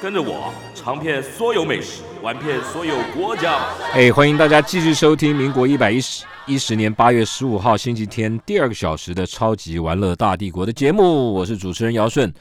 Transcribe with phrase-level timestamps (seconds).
[0.00, 3.58] 跟着我尝遍所有美食，玩遍所有国家。
[3.94, 11.34] 哎，欢迎大家继续收听民国一百一十一十年八月十五号星期天第二个小时的超级玩乐大帝国的节目。
[11.34, 12.32] 我是主持人姚顺。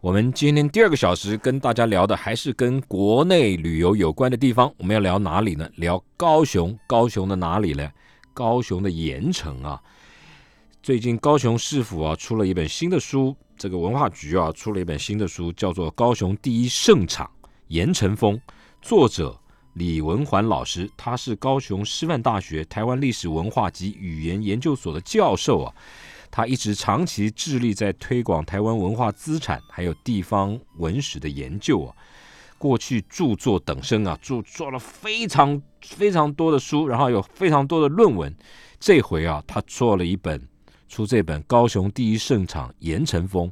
[0.00, 4.72] 我们今天第二个小时跟大家聊的还是跟国内旅游有关的地方。
[4.78, 5.68] 我们要聊哪里呢？
[5.76, 6.76] 聊高雄。
[6.86, 7.86] 高雄的哪里呢？
[8.32, 9.78] 高雄的盐城啊。
[10.82, 13.36] 最近高雄市府啊出了一本新的书。
[13.62, 17.30] 这个文化局啊出了一本新的书，叫做《高雄第一盛场
[17.68, 18.34] 严成峰》，
[18.80, 19.38] 作者
[19.74, 25.72] 李文环老师，他是高雄师范大学台湾历史文化及语言研究所的教授啊，
[26.28, 31.94] 他一直长期致力在推广台湾文化资产还有地方文史的研究啊，
[32.58, 38.34] 过去著作等身啊，著做了非常非常多的书，然后有非常多的论文，
[38.80, 40.48] 这回啊，他做了一本。
[40.92, 43.48] 出这本《高雄第一盛场盐城风》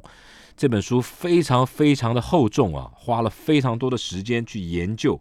[0.55, 5.19] 这本书非常非常的厚重啊，花了非常多的时间去研究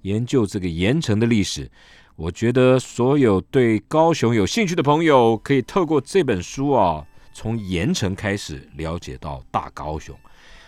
[0.00, 1.70] 研究这个盐城的历史。
[2.16, 10.16] 我觉得所有对高雄有兴趣的朋友，可以透过这本书啊，从盐城开始了解到大高雄。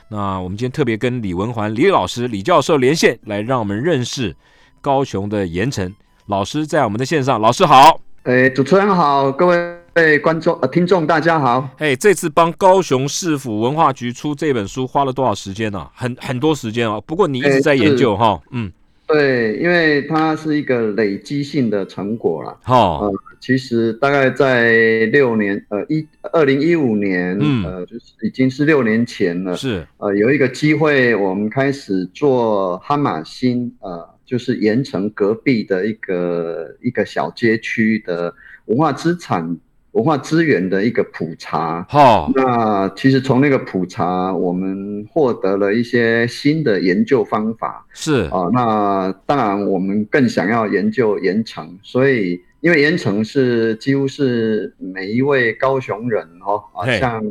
[0.09, 4.37] 那我们今天特别跟李文环李老师李教授连线，来让我们认识
[4.83, 5.91] 高雄的盐城。
[6.27, 7.99] 老师在我们的线上，老师好。
[8.25, 9.84] 哎，主持人好，各位。
[9.95, 11.70] 哎，观众呃，听众大家好。
[11.78, 15.89] 哎，这次帮高雄市府文化局出这本书花了多少时间呢？
[15.95, 17.00] 很很多时间哦。
[17.06, 18.72] 不过你一直在研究哈，嗯，
[19.06, 22.59] 对，因为它是一个累积性的成果了。
[22.65, 24.72] 好，其实大概在
[25.12, 29.56] 六年，呃，一二零一五年，呃，就是已经是六年前了。
[29.56, 38.34] 是，呃，有一个机会，我们开始做哈马星，呃，就是盐城隔壁的一个一个小街区的
[38.65, 39.56] 文化资产。
[39.94, 48.28] 文化资源的一个普查，好，那其实从那个普查，我们获得了一些新的研究方法，是。
[48.31, 52.41] 啊，那当然我们更想要研究延长，所以。
[52.64, 57.22] 因为盐城是几乎是每一位高雄人哦，啊，像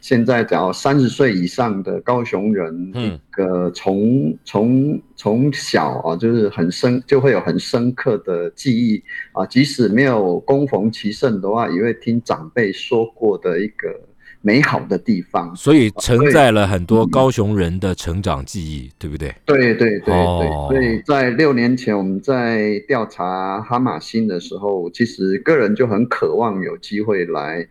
[0.00, 9.02] 现在只要三十岁以上的高雄人，嗯个从从从小啊，就是很深，就会有很深刻的记忆
[9.32, 13.88] 啊，即使没有恭逢其盛的话，也会听长辈说过的一个。
[14.40, 19.34] 美好的地方，所以承载了很多高雄人的成长记忆，对不对？
[19.44, 27.66] 对对对对，所以在六年前我们在调查哈马星的时候，其实个人就很渴望有机会来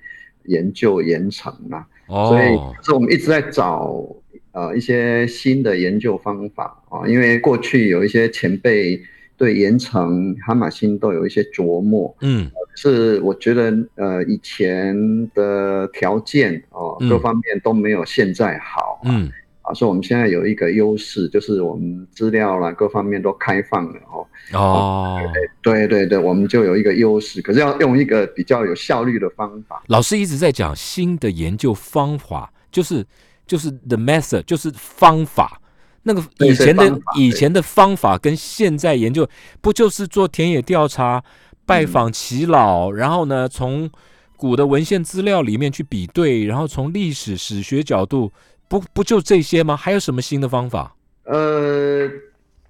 [0.45, 2.47] 研究盐城嘛，所以
[2.83, 4.05] 是我们一直在找
[4.51, 9.01] 呃一些新的研究方法啊，因为过去有一些前辈。
[9.37, 14.97] 对盐城、哈马星都有一些琢磨，嗯，是我觉得呃以前
[15.35, 19.31] 的条件哦各方面都没有现在好，嗯，
[19.61, 25.19] 啊，所以我们现在有一个优势，就是我们资料啦各方面都开放了哦，哦，
[25.61, 29.83] 对对对，我们就有一个优势，可是要用一个比较有效率的方法。
[29.87, 33.05] 老师一直在讲新的研究方法，就是
[33.45, 35.61] 就是 the method，就是方法。
[36.07, 39.27] 那个以前的以前的方法跟现在研究，
[39.59, 41.21] 不就是做田野调查、
[41.65, 43.89] 拜访耆老，然后呢，从
[44.37, 48.31] 古的文献资料里面去比对，然后从历史史学角度，
[48.69, 49.75] 不不就这些吗？
[49.75, 50.95] 还有什么新的方法？
[51.25, 52.09] 呃，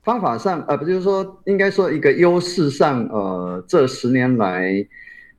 [0.01, 4.83] 方法上，呃，不就是说，应该说一个优势上，呃，这十年来，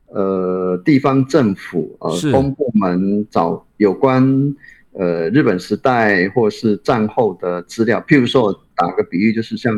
[0.07, 4.55] 呃，地方政府呃公部门找有关。
[4.99, 9.73] 呃，日本时代或是战后的资料，譬如说，我打个比喻，就是像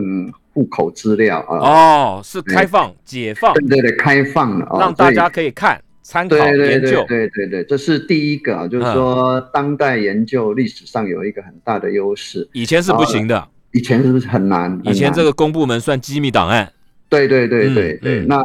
[0.55, 1.59] 户口资料啊。
[1.59, 7.05] 哦，是开放、解放，对对对，开放了，让大家可以看、参考、研究。
[7.07, 12.49] 对对对，这是第一个啊，就是说，当代研究历史上有一个很大的优势。
[12.55, 14.81] 以前是不行的，以前是不是很难？
[14.85, 16.73] 以前这个公部门算机密档案。
[17.11, 18.41] 对对对对对，那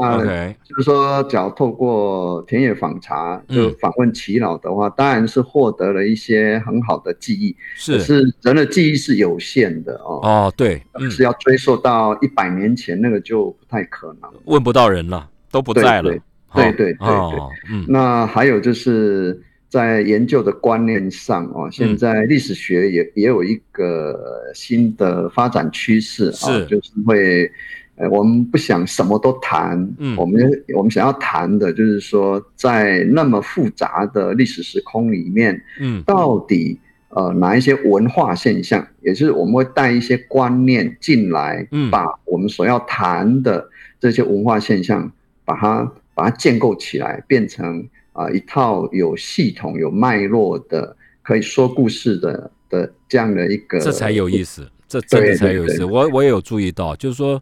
[0.64, 7.56] 就是说，只要透过田野访查，就访问耆老的话，当然是获得了一些很好的记忆。
[7.76, 10.20] 是，是人的记忆是有限的哦。
[10.24, 10.82] 哦，对，
[11.12, 16.10] 是要追溯到一百年前，那个就不太可能，问不到人了，都不在了。
[16.56, 17.40] 对对对对，
[17.70, 17.86] 嗯。
[17.88, 19.40] 那还有就是，
[19.70, 24.18] 在研究的观念上哦，现在历史学也也有一个
[24.54, 27.52] 新的发展趋势啊，就是会，
[27.96, 43.70] 呃，我们不想什么都谈，嗯，我们我们想要谈的就是说，在那么复杂的历史时空里面，嗯，到底呃哪一些文化现象，也就是我们会带一些观念进来，嗯，把我们所要谈的
[44.00, 45.12] 这些文化现象，
[45.44, 47.88] 把它把它建构起来，变成。
[48.16, 55.84] 啊，一套有系统、有脉络的，可以说故事的的这样的一个，这才有意思，这真的才有意思。
[55.86, 57.42] 我我也有注意到，就是说，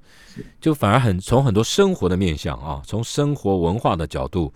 [0.59, 4.53] 就反而很从很多生活的面向啊，从生活文化的角度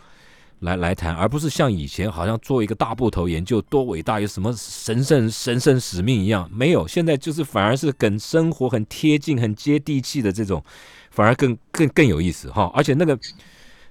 [0.60, 6.88] 来来谈，而不是像以前好像做一个大部头研究多伟大，有什么神圣神圣使命一样，没有。
[6.88, 10.64] 现在就是反而是跟生活很贴近、很接地气的这种，
[11.12, 12.72] 反而更更更有意思哈。
[12.74, 13.18] 而且那个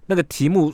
[0.06, 0.72] 那个题目。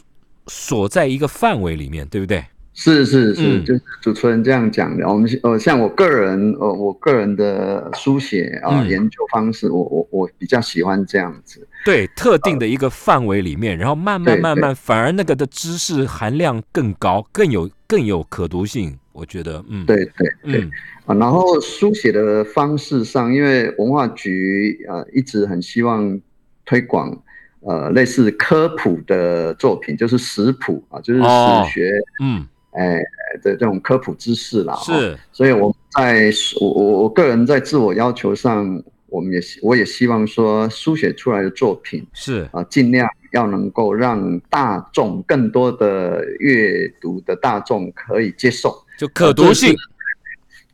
[0.48, 2.44] 锁在一个范围里面，对不对？
[2.74, 5.06] 是是是，就是主持人这样讲的。
[5.06, 11.66] 我们呃，像我个人呃，我个人的书写啊研究方式，我我我比较喜欢这样子。
[11.84, 18.98] 对，特定的一个范围里面，然后慢慢慢慢，反而那个的知识含量更高，更有更有可读性。
[19.12, 20.70] 我觉得，嗯，对对对
[21.04, 21.14] 啊。
[21.16, 26.18] 然后书写的方式上，因为文化局呃一直很希望
[26.64, 27.22] 推广。
[27.64, 31.26] 呃，类似科普的作品，就是食谱啊，就是史
[31.72, 32.98] 学，嗯，哎
[33.42, 34.74] 的这种科普知识啦。
[34.76, 36.30] 是，所以我在
[36.60, 42.48] 我我我个人在自我要求上，我们也我也希望说，书写出来的作品是。
[42.52, 49.74] 啊，尽量要能够让大众更多的阅读的大众可以接受，就可读性，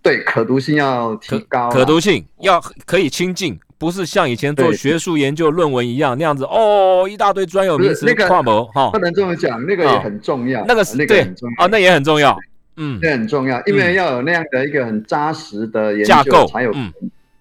[0.02, 3.58] 对，可读性要提高，可读性要可以亲近。
[3.78, 11.64] 不是像以前做学术研究论文一样那样子哦，一大堆专有名词跨模哈，不能这么讲，那个也很重要，那个是那个很重要。
[11.64, 12.36] 啊，那也很重要，
[12.76, 16.74] 嗯，那很重要，因为要有那样的一个很扎实的研究才有，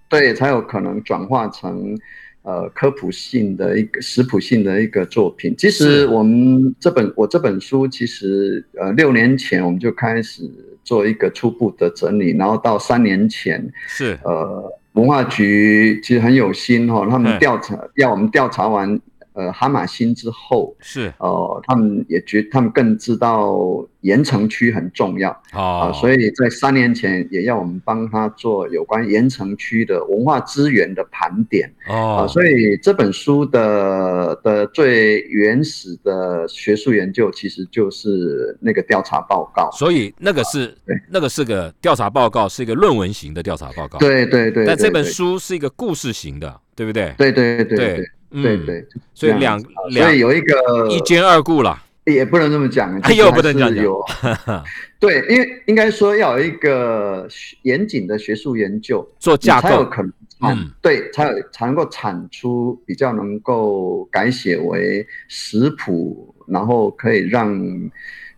[0.07, 1.97] 对，才有可能转化成
[2.43, 5.55] 呃科普性的一个食谱性的一个作品。
[5.57, 10.43] 其实我们这本我这本书其实呃六年前我们就开始
[10.83, 14.15] 做一个初步的整理，然后到三年前是。
[14.23, 14.71] 呃。
[14.97, 18.99] 文化局其实很有心哈，他们调查要我们调查完。
[19.37, 21.13] 呃，哈马星之后是。
[21.19, 40.75] 哦，他们也觉，他们更知道盐城区很重要啊，所以在三年前也要我们帮他做有关盐城区的文化资源的盘点哦，所以这本书的的最原始的学术研究其实就是那个调查报告，所以那个是
[41.09, 47.13] 那个是个调查报告，是一个论文型的调查报告，对对对，但这本书是一个故事型的，对不对？
[47.17, 48.11] 对对对对。
[48.41, 49.59] 对对，所以两
[49.91, 53.69] 所以有一个一兼二顾了，也不能这么讲，又不能讲。
[54.99, 57.27] 对，因为应该说要有一个
[57.61, 60.11] 严谨的学术研究做架构，才有可能
[60.41, 67.89] 嗯对，才有才能够产出比较能够改写为食谱，然后可以让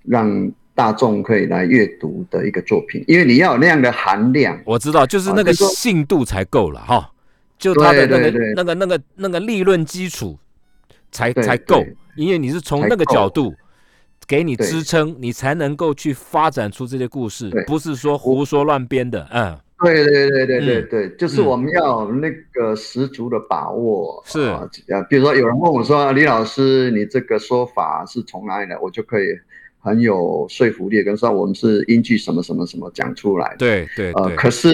[0.04, 3.04] 让大众可以来阅读的一个作品。
[3.08, 7.12] 因为你要有那样的含量，我知道，就是那个信度才够了哈。
[7.60, 10.40] 就它的那个那个那个那个利润基础
[11.12, 11.86] 才才够，
[12.16, 13.54] 因为你是从那个角度
[14.26, 19.28] 给你支撑，你才能够去发展出这些故事，不是说胡说乱编的。
[19.34, 24.24] 嗯，对对对对对对，就是我们要那个十足的把握。
[24.26, 24.66] 是啊，
[25.10, 29.26] 比如说有人问我说：“李老师，你这个说法是从哪里来？”我就可以
[29.80, 33.54] 很有说服力，跟说我们是依据什么什么什么讲出来。
[33.60, 34.70] 对对呃，可是。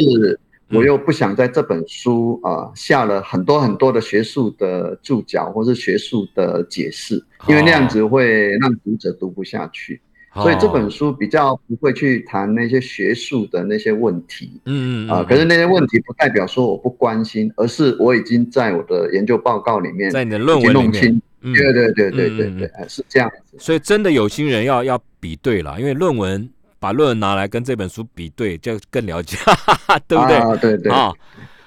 [0.71, 10.01] 我又不想在这本书啊下了很多很多的学术的注脚或是学术的解释，因为那样子会让读者读不下去。
[10.33, 14.59] 所以这本书比较不会去谈那些学术的那些问题。
[14.65, 23.55] 嗯嗯啊，可是那些问题不代表说我不关心，而是我已经在我的研究报告里面，在你的论文里面，对对对对对对，是这样子。
[23.57, 26.49] 所以真的有心人要要比对了，因为论文。
[26.79, 29.37] 把论文拿来跟这本书比对，就更了解，
[30.07, 30.37] 对不对？
[30.37, 31.11] 啊对对啊，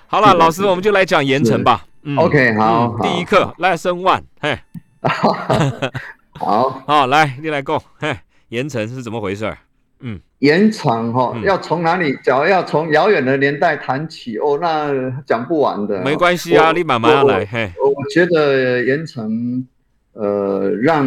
[0.06, 1.84] 好了，老师，我们就来讲盐城吧。
[2.16, 4.58] OK，好，第一课，Lesson One，嘿，
[6.38, 8.16] 好， 好，来，你来讲，嘿，
[8.50, 9.52] 盐城是怎么回事？
[10.00, 12.16] 嗯，盐城哈，要从哪里？
[12.22, 14.92] 假如要从遥远的年代谈起，哦，那
[15.26, 16.00] 讲不完的。
[16.02, 17.44] 没关系啊，你慢慢来。
[17.44, 19.66] 嘿，我觉得盐城，
[20.12, 21.04] 呃，让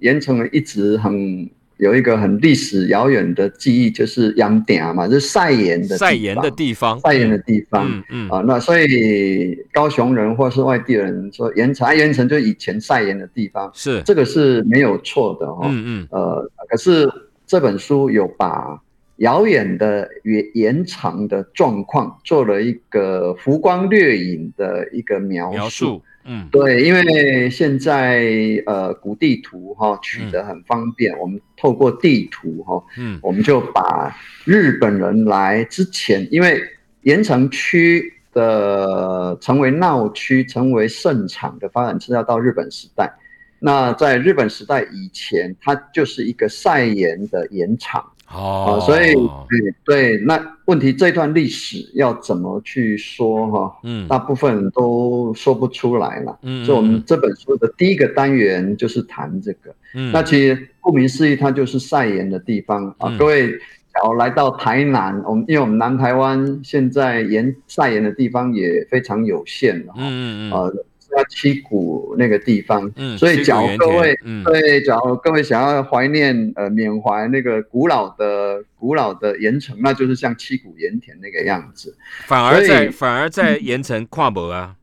[0.00, 1.48] 盐城一直很。
[1.78, 7.86] 有一个很历史遥远的记忆，就是杨店嘛，就是晒盐的晒盐的地方，晒盐的地方。
[7.90, 8.28] 嗯嗯。
[8.30, 14.00] 啊，那所以高雄人或是外地人说盐城，盐城就以前晒盐的地方，是。
[14.02, 15.66] 这个是没有错的哈。
[15.68, 16.08] 嗯嗯。
[16.10, 17.10] 呃，可是
[17.46, 18.80] 这本书有把
[19.16, 26.02] 遥远的延延长的状况做了一个浮光掠影的一个描描述。
[26.24, 28.24] 嗯，对，因为现在
[28.66, 36.62] 呃，古地图哈取得很方便，我们透过地图哈，嗯，我们就把日本人来之前，因为
[37.02, 43.12] 盐城区的成为闹区、成为盛产的发展是要到日本时代。
[43.58, 48.04] 那在日本时代以前，它就是一个晒盐的盐场。
[48.34, 49.14] 哦，所以
[49.48, 53.76] 对对，那问题这段历史要怎么去说哈？
[53.84, 56.38] 嗯，大部分都说不出来了。
[56.42, 59.74] 嗯，所以我们这本书的第一个单元就是谈这个。
[59.94, 63.16] 嗯，那其实顾名思义，它就是晒盐的地方啊。
[63.16, 69.92] 各位，假如来到台南，我们因为我们南台湾现在盐晒盐的地方也非常有限了。
[69.96, 70.84] 嗯嗯嗯。
[71.28, 81.96] 七股那个地方，嗯，所以假如各位，对，假如各位想要怀念呃缅怀那个古老的古老的盐城，那就是像七股盐田那个样子。
[82.26, 84.74] 反而在反而在盐城跨博啊，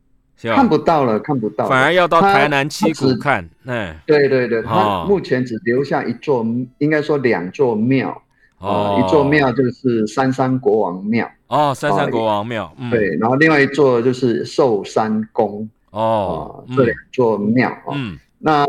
[0.42, 3.48] 看不到了，看不到，反而要到台南七股看。
[3.66, 6.46] 哎，对对对，它目前只留下一座，
[6.78, 8.22] 应该说两座庙，
[8.60, 15.70] 哦，一座庙就是三山国王庙，哦，三山国王庙，对，然后另外一座就是寿山宫。
[15.91, 17.95] 哦，这两座庙啊，
[18.39, 18.65] 那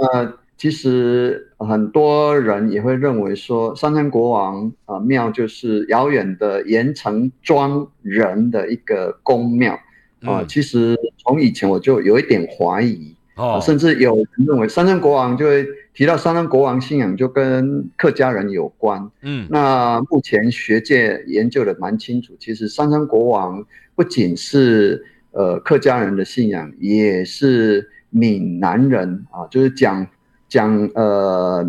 [0.56, 9.78] 其实很多人也会认为说，三山国王啊庙就是遥远的盐城庄人的一个宫庙
[10.22, 10.44] 啊。
[10.48, 15.64] 其实从以前我就有一点怀疑，哦，甚至有人认为三山国王就会
[15.94, 19.08] 提到三山国王信仰就跟客家人有关。
[19.22, 23.64] 嗯，那目前学界研究的蛮清楚，其实三山国王
[23.94, 25.06] 不仅是。
[25.32, 30.06] 呃，客家人的信仰也是闽南人啊，就是讲
[30.46, 31.66] 讲呃，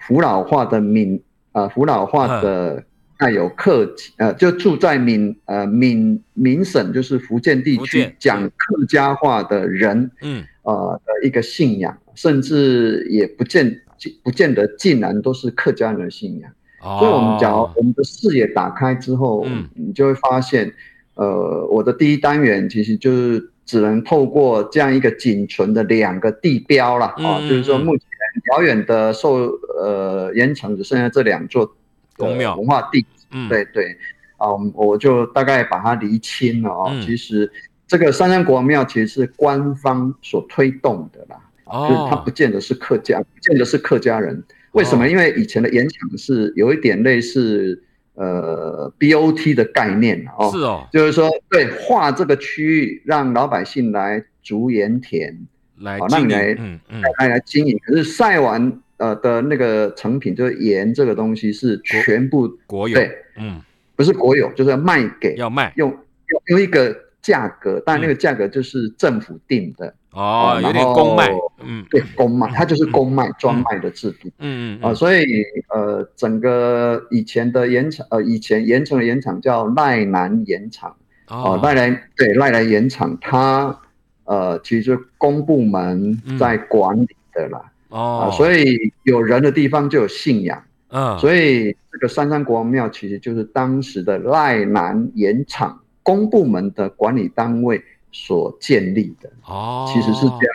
[0.00, 2.84] 福佬话的闽呃，福佬话的
[3.16, 13.80] 带有客呃，就住在闽呃闽闽省，就是福建地区讲客家话的人，嗯，呃的一个信仰，甚至也不见
[14.24, 16.50] 不见得竟然都是客家人的信仰。
[16.80, 20.74] 所以，我们讲我们的视野打开之后，嗯你就会发现。
[21.14, 28.06] 呃，我的第一单元其实就是只能透过这样一个仅存的两个地标了啊，就是说目前
[28.52, 29.46] 遥远的受
[29.78, 31.72] 呃盐城只剩下这两座
[32.16, 33.96] 宫庙文化地，嗯，对对，
[34.38, 36.92] 啊，我就大概把它厘清了啊。
[37.00, 37.48] 其实
[37.86, 44.42] 这个三山国王庙其实是官方所推动的啦，就是它不见得是客家，不见得是客家人。
[44.72, 45.08] 为什么？
[45.08, 47.80] 因为以前的盐场是有一点类似。
[48.14, 55.36] 呃，BOT 的概念哦，是哦，就是说，对，划这个区域，让老百姓来竹盐田，
[55.78, 57.76] 来并来，嗯嗯，来来经营。
[57.84, 63.60] 可是晒完呃的那个成品，就是盐这个东西是全部国有，对，嗯，
[63.96, 69.92] 不是国有，就是要卖给，要卖，用用用一个价格，但那个价格就是政府定的。
[70.12, 71.28] 哦，有点公卖，
[71.60, 75.24] 嗯，对，公卖，它就是公卖专卖的制度，嗯嗯啊，所以
[75.70, 80.94] 呃，整个以前的盐场，呃，以前盐城的盐场叫赖南盐场，
[81.26, 83.76] 哦，赖南对赖南盐场，它
[84.22, 97.82] 呃，其实公部门在管理的啦，哦，所以有人的地方就有信仰，嗯，所以这个三山国王庙其实就是当时的赖南盐场公部门的管理单位。
[98.16, 100.54] 所建立的哦，其实是这样，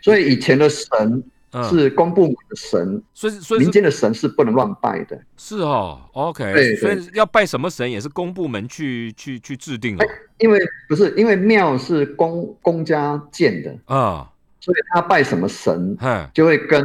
[0.00, 1.24] 所以以前的神
[1.68, 5.20] 是公部门的神，所以所以民间的神是不能乱拜的。
[5.36, 10.06] 是哦，OK，对，所以要拜什么神也是公部门去去去制定的。
[10.38, 14.30] 因为不是因为庙是公公家建的啊，
[14.60, 15.98] 所以他拜什么神，
[16.32, 16.80] 就会跟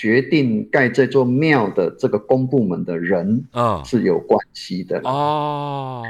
[0.00, 6.02] 决定盖这座庙的这个公部门的人啊是有关系的哦。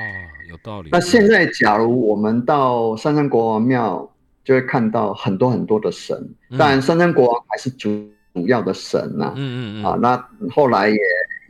[0.48, 0.90] 有道理。
[0.92, 4.08] 那现在，假如我们到三山国王庙，
[4.44, 6.16] 就会看到很多很多的神。
[6.56, 9.32] 当然，三山国王还是主主要的神呐。
[9.34, 9.84] 嗯嗯嗯。
[9.84, 10.96] 啊，那后来也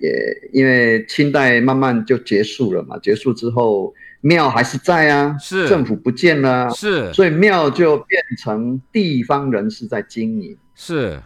[0.01, 3.93] 也因为清代慢慢就结束了嘛，结束之后
[4.23, 10.57] 庙还是在啊，是政府不见了，是，所以庙就变成地方人士在经营。
[10.75, 11.21] 是，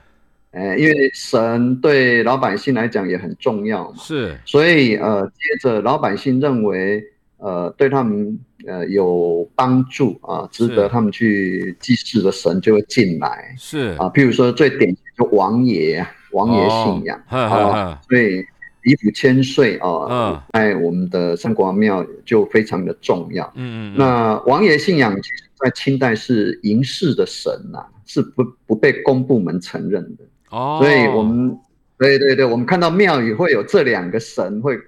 [0.55, 3.97] 哎，因为神对老百姓来讲也很重要嘛。
[3.99, 7.03] 是，所以呃，接着老百姓认为。
[7.39, 13.55] 呃，对他们呃有帮助啊，值得他们去祭祀的神就会进来。
[13.59, 18.43] 是啊，譬如说最典型就王爷，王爷信仰啊，所以
[18.85, 23.45] 礼府千岁啊，在我们的三国庙就非常的重要。
[23.57, 23.95] 嗯嗯。
[23.99, 30.25] 那王爷信仰其实在清代是嬴氏的神呐，是不不被公部门承认的。
[30.55, 30.79] 哦。
[30.81, 31.59] 所以我们
[31.99, 34.79] 对对对，我们看到庙宇会有这两个神会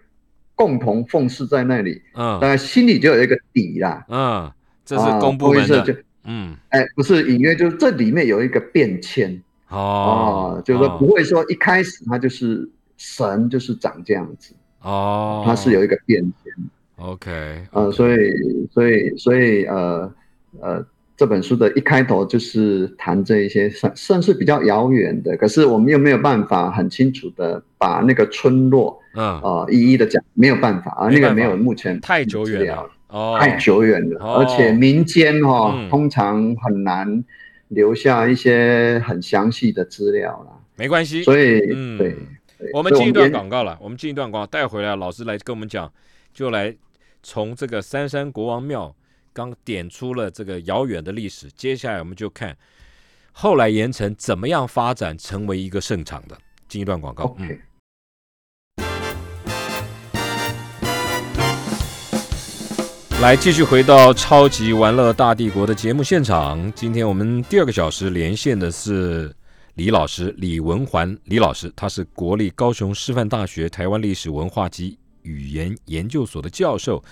[0.55, 4.05] 共同奉祀在那里，嗯，大概心里就有一个底啦。
[4.09, 4.51] 嗯，
[4.85, 5.97] 这是公部门的。
[6.25, 9.43] 嗯，哎，不是隐约，就是这里面有一个变迁。
[9.69, 14.55] 哦，就是说不会说一开始他就是神，就是长这样子。
[14.83, 16.53] 哦，它是有一个变迁。
[16.97, 18.17] OK，呃，所以，
[18.73, 20.13] 所以，所以，呃，
[20.61, 20.87] 呃。
[21.17, 29.41] 这本书的一开头就是谈这一些算算是比较遥远的，可是我们又没有办法很清楚的把那个村落，嗯。
[29.41, 37.25] 啊一一的讲，没有办法啊，那个没有目前太久远了，哦，太久远了，而且民间哈通常很难
[37.69, 41.61] 留下一些很详细的资料啦，没关系，所以
[41.97, 42.15] 对，
[42.75, 45.91] 我们进一段广告了，我们进一段广告带回来，老师来跟我们讲，
[46.35, 46.77] 就来
[47.23, 48.95] 从这个三山国王庙。
[49.37, 52.57] 刚点出了这个遥远的历史，接下来我们就看
[53.33, 56.39] 后来盐城怎么样发展成为一个盛场的。
[56.67, 57.59] 进一段广告，嗯。
[63.21, 66.73] 来继续回到超级玩乐大帝国的节目现场。
[66.73, 69.31] 今天我们第二个小时连线的是
[69.75, 77.05] 李老师李文环李老师，他是国立高雄师范大学台湾历史文化及语言研究所的教授。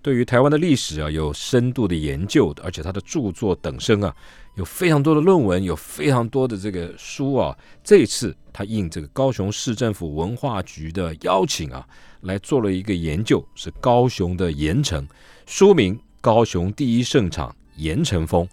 [0.00, 4.14] 对于台湾的历史啊，有深度的研究的，而且他的著作等身啊，
[4.54, 7.56] 有非常多的论文，有非常多的这个书啊。
[7.82, 11.86] 这次他应这个高雄市政府文化局的邀请啊，
[12.22, 15.06] 来做了一个研究，是高雄的盐城，
[15.46, 18.46] 书名《高雄第一盛场盐城风》。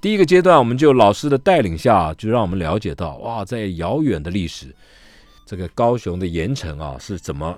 [0.00, 4.74] 第一个阶段，我们就老师的带领下，就让我们了解到，哇，在遥远的历史，
[5.46, 7.56] 这个高雄的盐城啊，是怎么。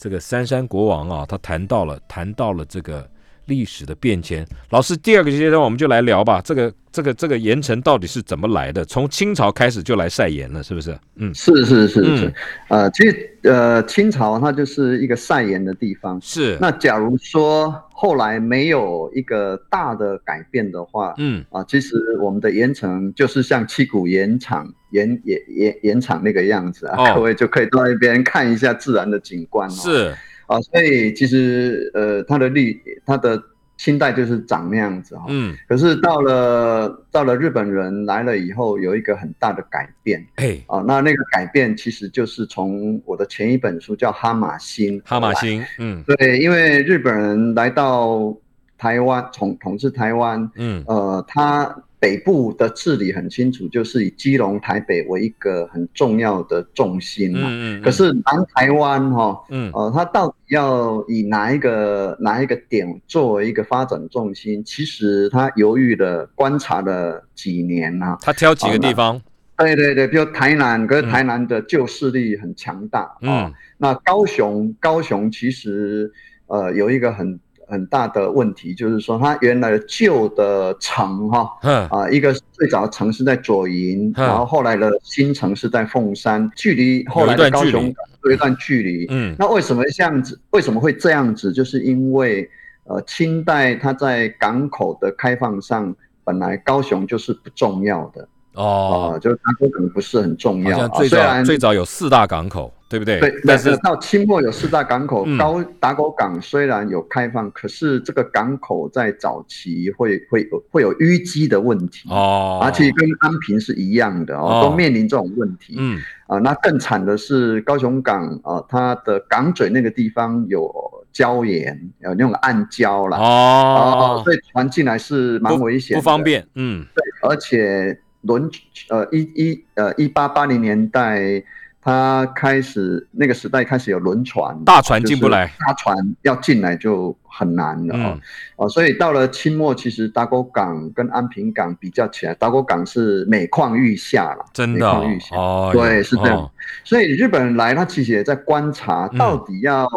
[0.00, 3.06] 这个三山国王啊，他谈到了谈到了这个
[3.44, 4.46] 历史的变迁。
[4.70, 6.40] 老师，第二个阶段我们就来聊吧。
[6.42, 8.82] 这个这个这个盐城到底是怎么来的？
[8.82, 10.98] 从清朝开始就来晒盐了，是不是？
[11.16, 12.34] 嗯，是是是是。
[12.68, 16.18] 呃，其实呃，清朝它就是一个晒盐的地方。
[16.22, 16.56] 是。
[16.58, 24.72] 那假如说后来没有一个大的改变的话，嗯啊，其实我们的盐城就是像七股盐场。
[24.90, 29.72] 盐盐盐盐场那个样子啊， 各位就可以到那边看一下自然的景观哦。
[29.72, 30.14] 是
[30.46, 33.40] 啊，所以其实呃，它的绿它的
[33.76, 35.26] 清代就是长那样子哈。
[35.28, 35.56] 嗯。
[35.68, 40.26] 可是到了到了日本人来了以后，有一个很大的改变。
[40.36, 40.62] 嘿。
[40.66, 45.00] 啊，那那个改变其实就是从我的前一本书叫《哈马星》。
[45.04, 45.64] 哈马星。
[45.78, 46.02] 嗯。
[46.04, 48.36] 对，因为日本人来到
[48.76, 50.50] 台湾，统统治台湾。
[50.56, 50.82] 嗯。
[50.88, 51.84] 呃，他。
[52.00, 57.42] 北部的治理很清楚，就是以基隆、台北为一个很重要的重心嘛。
[57.44, 57.82] 嗯嗯。
[57.82, 64.64] 可是南台湾哈，嗯，呃，它到底要以哪一个哪一个点作为一个发展重心？
[64.64, 68.16] 其实他犹豫了，观察了几年呐。
[68.22, 69.20] 他挑几个地方？
[69.58, 73.52] 对对对，比如台南，可是台南的旧势力很强大啊。
[73.76, 76.10] 那高雄，高雄其实
[76.46, 77.38] 呃有一个很。
[77.70, 81.50] 很大的问题就是说，它原来的旧的城哈，
[81.90, 89.06] 啊，一个最早的城是在左营，然后后来的新城是在凤山，距离后来的高雄有一段距离。
[89.08, 90.38] 嗯，那为什么这样子？
[90.50, 91.52] 为什么会这样子？
[91.52, 92.50] 就是因为
[92.84, 98.28] 呃，清代它在港口的开放上，本来高雄就是不重要的。
[98.54, 100.88] 哦，就是打狗港不是很重要。
[100.88, 103.20] 最早最早有四大港口，对不对？
[103.20, 115.76] 对，但是到清末有四大港口，高打狗港虽然有开放，可是这个港口在早期会会有会有淤积的问题哦，而且跟安平是一样的哦，都面临这种问题。
[115.78, 120.68] 嗯啊，那更惨的是高雄港啊，它的港嘴那个地方有
[121.14, 126.44] 礁岩，有那种暗礁了哦，所以船进来是蛮危险，不方便。
[126.56, 128.00] 嗯，对，而且。
[128.22, 128.50] 轮
[128.90, 131.42] 呃一一呃一八八零年代，
[131.82, 138.18] 他开始那个时代开始有轮船，大船进不来，大船要进来就很难了啊
[138.56, 138.68] 啊！
[138.68, 144.86] 所以到了清末，其实打狗港跟安平港比较起来，打狗港是每况愈下了，真的
[145.32, 146.50] 哦，对，是这样。
[146.84, 149.88] 所以日本人来，他其实也在观察到底要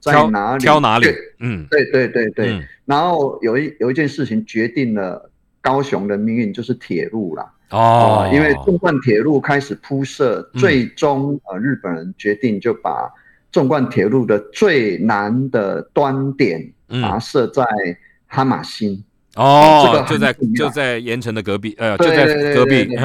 [0.00, 1.06] 在哪里挑哪里，
[1.38, 2.60] 嗯，对对对对。
[2.84, 7.48] 然后有一有一件事情决定了高雄的命运，就是铁路了。
[7.70, 13.08] 哦，因为纵贯铁路开始铺设，最终呃日本人决定就把
[13.52, 17.64] 纵贯铁路的最南的端点把它设在
[18.26, 19.04] 哈马星。
[19.36, 22.84] 哦，这个就在就在盐城的隔壁，呃，就在隔壁。
[22.84, 22.96] 对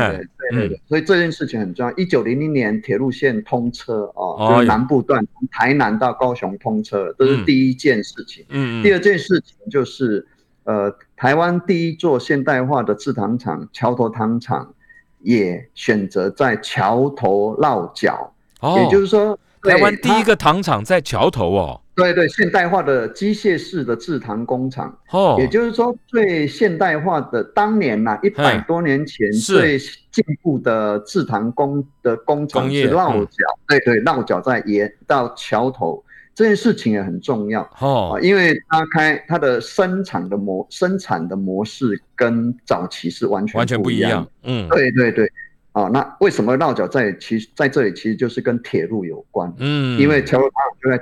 [0.49, 1.95] 对对，所以这件事情很重要。
[1.95, 8.43] 一九零零年铁路线通车哦，就是南部段从台南到高雄通车，这是第一件事情。
[8.49, 8.83] 嗯嗯。
[8.83, 10.27] 第二件事情就是。
[10.65, 14.73] 呃，台湾第一座现代化的制糖厂——桥头糖厂，
[15.19, 21.81] 也选择在桥头落脚，哦，也就是说，台湾第一个糖厂在桥头哦。
[21.95, 36.03] 对对，现代化的机械式的制糖工厂，哦，也就是说最现代化的当年呐，一百多年前最进步的制糖工的工厂是落脚，对对，落脚在沿到桥头，
[36.35, 37.67] 这件事情也很重要。
[37.79, 45.31] 哦，因为它开它的生产的模生产的模式跟早期是完全完全不一样，嗯，对对对，
[45.71, 50.49] 啊，那为什么落脚在其实在这里其实就是跟铁路有关，嗯，因为桥头
[50.83, 51.01] 就在。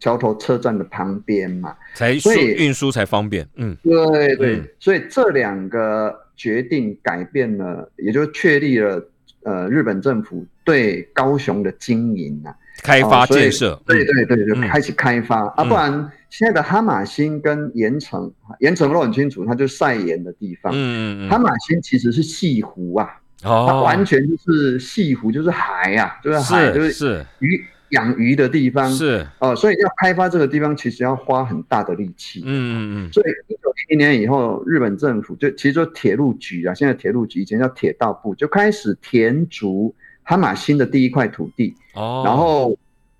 [0.00, 3.44] 桥头车站的旁边嘛，才所以运输才方便。
[3.56, 9.04] 嗯，对对，所以这两个决定改变了，也就确立了
[9.42, 13.80] 呃日本政府对高雄的经营啊，开发建设。
[13.86, 20.72] 对对对，就开始开发啊，不然现在的哈马星跟盐城，盐城都很清楚，它就是晒盐的地方。
[20.72, 23.08] 嗯嗯嗯，哈马星其实是西湖啊，
[23.42, 27.64] 它完全就是西湖，就是海啊，就是海，就是鱼。
[27.92, 32.42] 养鱼的地方是哦，所以要开发这个地方，其实要花很大的力气。
[32.44, 33.12] 嗯嗯嗯。
[33.14, 39.94] 所以一九零零年以后，日本政府就其实说铁路局啊，现在铁路局以前叫铁道部，就开始填足
[40.28, 41.74] 哈马新的第一块土地。
[41.94, 42.22] 哦。
[42.24, 42.76] 然后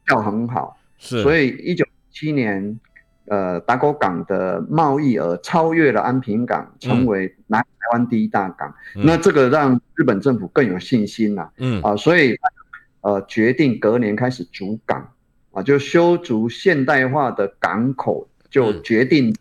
[0.06, 0.76] 效很好。
[0.98, 1.22] 是。
[1.22, 2.78] 所以一九七年，
[3.26, 8.74] 呃，打狗港的贸易额超越了安平港，成为南台湾第一大港。
[8.94, 11.50] 那这个让日本政府更有信心了。
[11.56, 11.80] 嗯。
[11.82, 12.36] 啊，所以。
[13.00, 15.08] 呃，决定隔年开始筑港，
[15.52, 19.32] 啊，就修筑现代化的港口，就决定，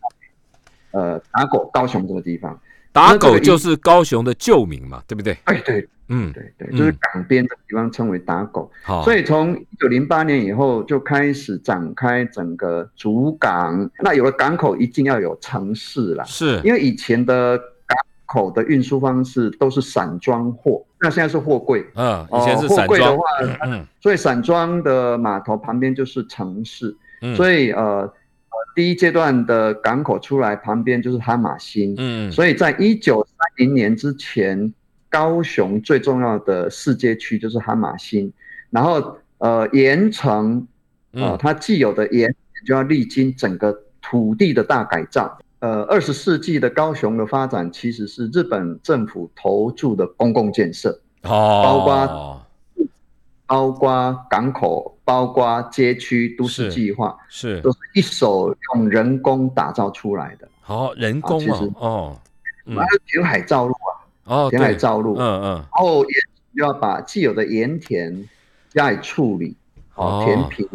[0.92, 2.58] 呃，打狗高雄这个地方，
[2.92, 5.36] 打狗就是高雄的旧名嘛，对不对？
[5.44, 8.70] 哎，对，嗯，对对，就是港边的地方称为打狗。
[8.82, 17.98] 好，所以从一九零八年以后就开始展开整个主港，那有了港口，一定要有城市了，是因为以前的港。
[18.30, 21.82] 口的运输方式都是散装货，那现在是货柜。
[21.94, 23.00] 嗯，以前是散装。
[23.00, 23.24] 的话，
[23.64, 26.94] 嗯，所以散装的码头旁边就是城市。
[27.22, 28.12] 嗯，所以呃呃，
[28.78, 31.96] 第一阶段的港口出来旁边就是哈马星。
[31.98, 34.72] 嗯，所以在一九三零年之前，
[35.10, 38.32] 高雄最重要的四街区就是哈马星。
[38.70, 40.64] 然后呃，盐城，
[41.10, 42.32] 呃，它既有的盐
[42.64, 45.36] 就要历经整个土地的大改造。
[45.58, 50.90] 呃，二十世纪的高雄的发展其实是日本政府投注的公共建设，
[51.22, 52.46] 哦，包括
[53.48, 57.60] 包括港口，包括街区都市计划，是。
[57.62, 60.46] 都是一手用人工打造出来的。
[60.66, 62.16] 哦，人工哦，哦，
[62.66, 63.90] 还有填海造路啊，
[64.24, 66.14] 哦，填海造路，嗯嗯，然后也
[66.62, 68.28] 要把既有的盐田
[68.68, 69.56] 加以处理，
[69.94, 70.68] 哦，填平。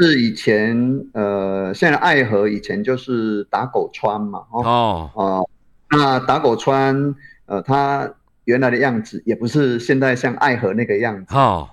[0.00, 5.10] 是以前呃，现在爱河以前就是打狗川嘛，哦。
[5.12, 5.48] 哦，
[5.90, 7.14] 那打狗川
[7.46, 8.10] 呃，它
[8.44, 11.68] 原来的样子也不是现在像爱河那个样子，哦，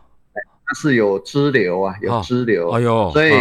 [0.66, 3.32] 它是有支流啊，有支流，哎呦，所以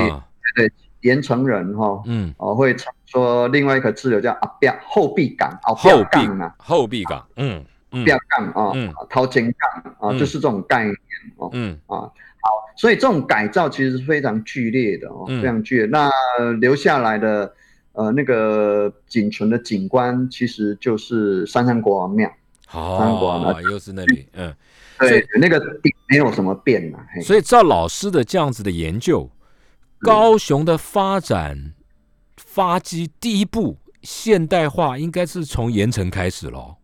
[0.57, 2.75] 对盐城人哈，嗯，哦会
[3.07, 10.95] 说另外一个支流叫阿壁后壁港，后壁啊，后壁港，嗯，壁港啊，嗯，掏金港啊，就是这种概念
[11.37, 11.79] 哦，嗯。
[11.87, 12.11] 啊。
[12.47, 15.87] 好，所以这种改造其实是非常剧烈的哦，非常剧烈。
[15.87, 16.11] 那
[16.61, 17.51] 留下来的
[17.93, 22.31] 呃那个仅存的景观，其实就是三山国王庙。
[22.67, 23.63] 好，三山国王庙。
[23.63, 24.55] 又是那里，嗯，
[25.09, 25.61] 对，那个
[26.09, 26.99] 没有什么变呐。
[27.23, 29.31] 所以照老师的这样子的研究，
[30.01, 31.73] 高雄的发展
[32.37, 36.77] 发基第一步现代化，应该是从盐城开始喽。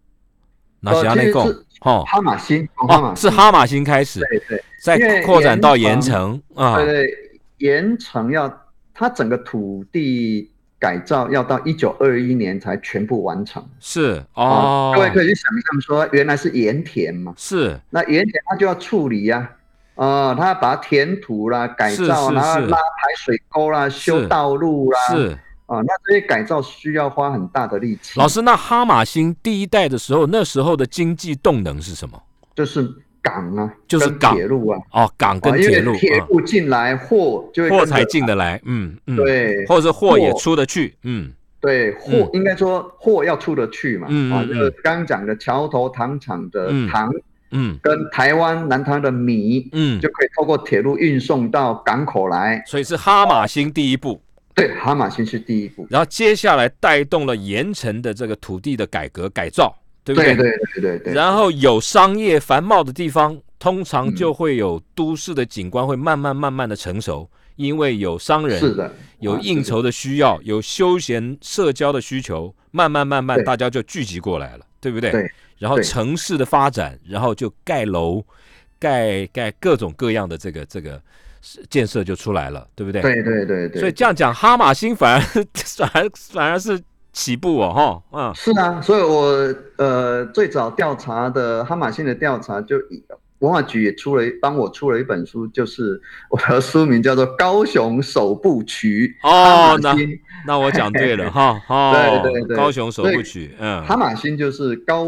[0.80, 1.40] 那其他那个
[1.83, 8.50] 哦，哈马星哦，是哈马星开始，对对，再扩展到盐城啊，对对，盐城要
[8.94, 10.49] 它整个土地
[10.80, 19.48] 改造要到一九二一年才全部完成，是哦，各位可以去想象说，原来是盐田嘛，是，那盐田它就要处理呀，
[19.94, 25.38] 啊，它把它填土啦，改造，然后拉排水沟啦，修道路啦，是。
[25.66, 28.18] 啊，那这些改造需要花很大的力气。
[28.18, 32.20] 老师，那哈马星第一代的时候，那时候的经济动能是什么？
[32.56, 32.82] 就是
[33.22, 34.35] 港啊，就是港。
[34.35, 34.78] 铁路啊。
[34.92, 41.30] 哦，港跟铁路，铁路进来货就货才进得来，嗯嗯，对，或者是货也出得去，嗯，
[41.61, 47.12] 对，货应该说货要出得去嘛，啊，就是刚刚讲的桥头糖厂的糖，
[47.50, 54.20] 嗯，跟台湾南台的米，嗯，就可以透过铁路运送到港口来，所以是哈马星第一步。
[54.52, 59.74] 对，哈马星是第一步，然后接下来带动了盐城的这个土地的改革改造，
[60.14, 60.35] 对不对？
[60.35, 61.14] 对对对对。
[61.14, 75.11] 然后有商业繁茂的地方，通常就会有都市的景观会慢慢慢慢的成熟，因为有商人，是的，有应酬的需要，有休闲社交的需求，慢慢慢慢大家就聚集过来了，对不对？
[75.11, 75.31] 对。
[75.59, 78.25] 然后城市的发展，然后就盖楼。
[78.83, 80.99] 盖盖各种各样的这个这个
[81.68, 83.03] 建设就出来了，对不对？
[83.03, 83.79] 对对对对。
[83.79, 85.20] 所以这样讲，哈马星反而
[85.77, 86.81] 反而反而是
[87.12, 92.77] 起步哦，哈，嗯，是啊，所以我呃最早调查的哈马星的调查就
[93.40, 99.96] 文化局也出了帮我出了一本书，就是我的书名叫做《高雄首部曲》哦，那
[100.46, 101.59] 那我讲对了 哈，
[101.92, 105.07] 对对对，高雄首部曲，嗯，哈马星就是高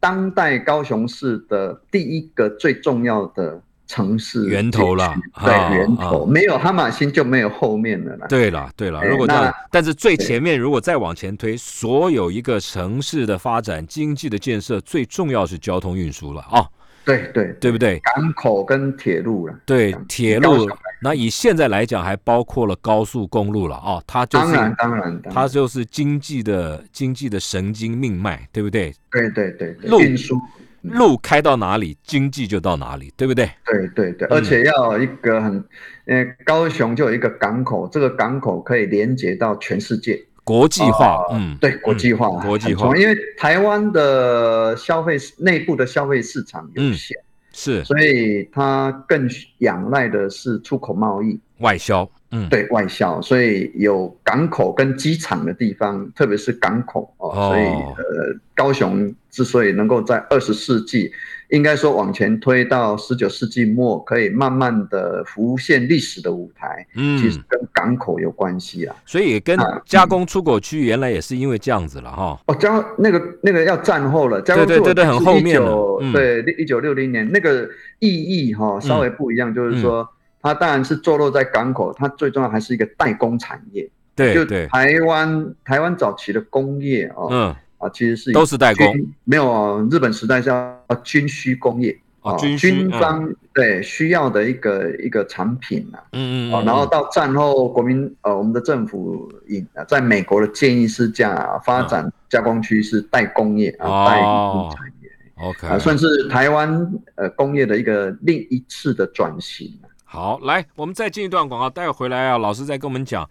[0.00, 8.26] 当代高雄市的第一个最重要的城市源头了，对源头，没有哈马星就没有后面的了。
[8.28, 16.64] 对了对了，如果那但是最前面如果再往前推，所有一个城市的发展、经济的建设，最重要是交通运输了啊。
[17.04, 17.98] 对对对不对？
[18.00, 19.54] 港口跟铁路了。
[19.64, 20.68] 对铁路，
[21.00, 24.02] 那以现在来讲，还包括了高速公路了啊。
[24.06, 28.94] 它就是当然当然，它就是经济的经济的神经命脉，对不对？
[29.10, 30.38] 对对对，运输
[30.82, 33.50] 路开到哪里，经济就到哪里，对不对？
[33.64, 35.64] 对对对，而且要一个很，
[36.06, 40.24] 呃，高雄就有一个港口，这个港口可以连接到全世界。
[40.44, 47.14] 国际化，嗯，对，国际化，国际化，因为台湾的消费内部的消费市场有限，
[47.52, 61.10] 是，所以它更仰赖的是出口贸易、外销，嗯，对外销，所以有港口跟机场的地方，特别是港口哦，所以呃，高雄之所以能够在二十世纪。
[61.50, 66.86] 应该说往前推到十九世纪末，可以慢慢的浮现历史的舞台。
[66.94, 68.94] 嗯，其实跟港口有关系啊。
[69.06, 72.38] 所以跟加工出口区原来也是因为这样子了哈。
[72.48, 75.98] 哦，加那个那个要战后了，加工对对对，很后面了。
[76.12, 77.66] 对，一九六零年那个
[77.98, 80.06] 意义哈稍微不一样，就是说
[80.42, 83.88] 它当然是坐落在港口，它最重要还是一个代工产业。
[84.14, 87.26] 对，就台湾台湾早期的工业啊。
[87.30, 87.56] 嗯。
[87.78, 109.72] 啊，其实是都是代工，没有日本时代叫军需工业啊，军方对需要的一个一个产品啊，嗯嗯，然后到战后国民呃我们的政府引在美国的建议是这样发展加工区是代工业啊，代工产业，OK，算是台湾呃工业的一个另一次的转型。
[110.10, 113.28] 好，来我们再进一段广告，待会回来啊，老师再跟我们讲。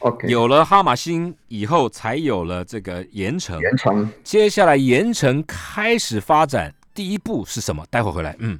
[0.00, 3.60] OK，有了哈马星以后，才有了这个盐城。
[3.60, 7.86] 盐城，接下来盐城开始发展，第一步是什么？
[7.90, 8.58] 待会回来，嗯。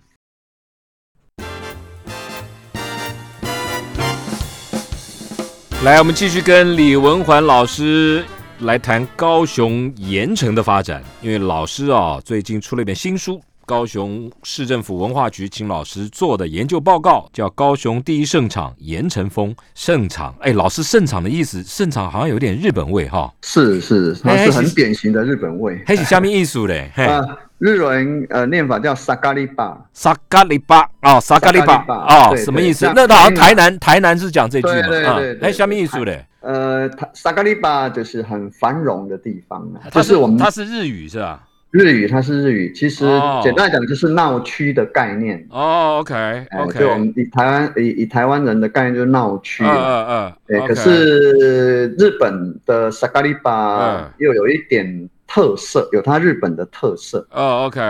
[5.83, 8.25] 来，我们继续跟李文环老师
[8.61, 13.43] 来谈高雄盐城的发展，因为老师啊，最近出了一本新书。
[13.67, 20.33] 高雄市政府文化局请老师做的研究报告，叫《高雄第一盛场盐城风盛场》。
[20.41, 23.35] 哎，老师，盛场的意思，盛场好像有点日本味哈。
[23.43, 25.83] 是是，它是很典型的日本味。
[25.85, 26.93] 还是下面艺术嘞？
[26.95, 27.21] 啊，
[27.59, 29.77] 日文呃念法叫萨咖利巴。
[29.93, 32.91] 萨咖利巴哦，萨咖利巴哦，什么意思？
[32.95, 34.87] 那好像台南台南是讲这句嘛？
[34.87, 35.49] 对对对。
[35.49, 36.25] 哎，下面艺术嘞？
[36.41, 41.43] 呃，萨咖利巴就是很繁荣的地方它是我们，它是日语是吧？
[41.71, 43.05] 日语它是日语，其实
[43.43, 45.47] 简单来讲就是闹区的概念。
[45.51, 49.63] 哦，OK，OK，就我们以台湾以以台湾人的概念就是闹区。
[49.65, 50.33] 嗯嗯。
[50.47, 57.27] 对，可是日本的萨嘎利巴又有一点特色，有它日本的特色。
[57.31, 57.81] 哦，OK。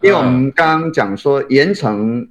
[0.00, 2.26] 因为我们刚刚讲说盐城，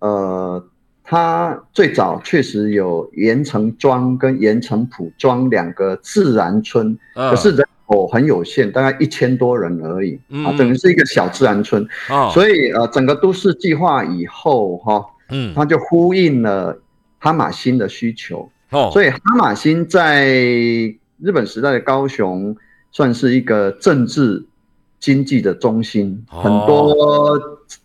[0.00, 0.62] 呃，
[1.04, 7.64] 它最早确实有盐城庄跟盐城埔庄两个自然村，可是人。
[7.86, 11.86] 口，很有限，大概一千多人而已啊，等于是一个小自然村。
[12.32, 16.80] 所以呃，整个都市计划以后哈，嗯，它就呼应了
[17.18, 18.50] 哈马星的需求。
[18.70, 22.56] 哦，所以哈马星在日本时代的高雄
[22.90, 24.42] 算是一个政治
[24.98, 27.38] 经济的中心，很多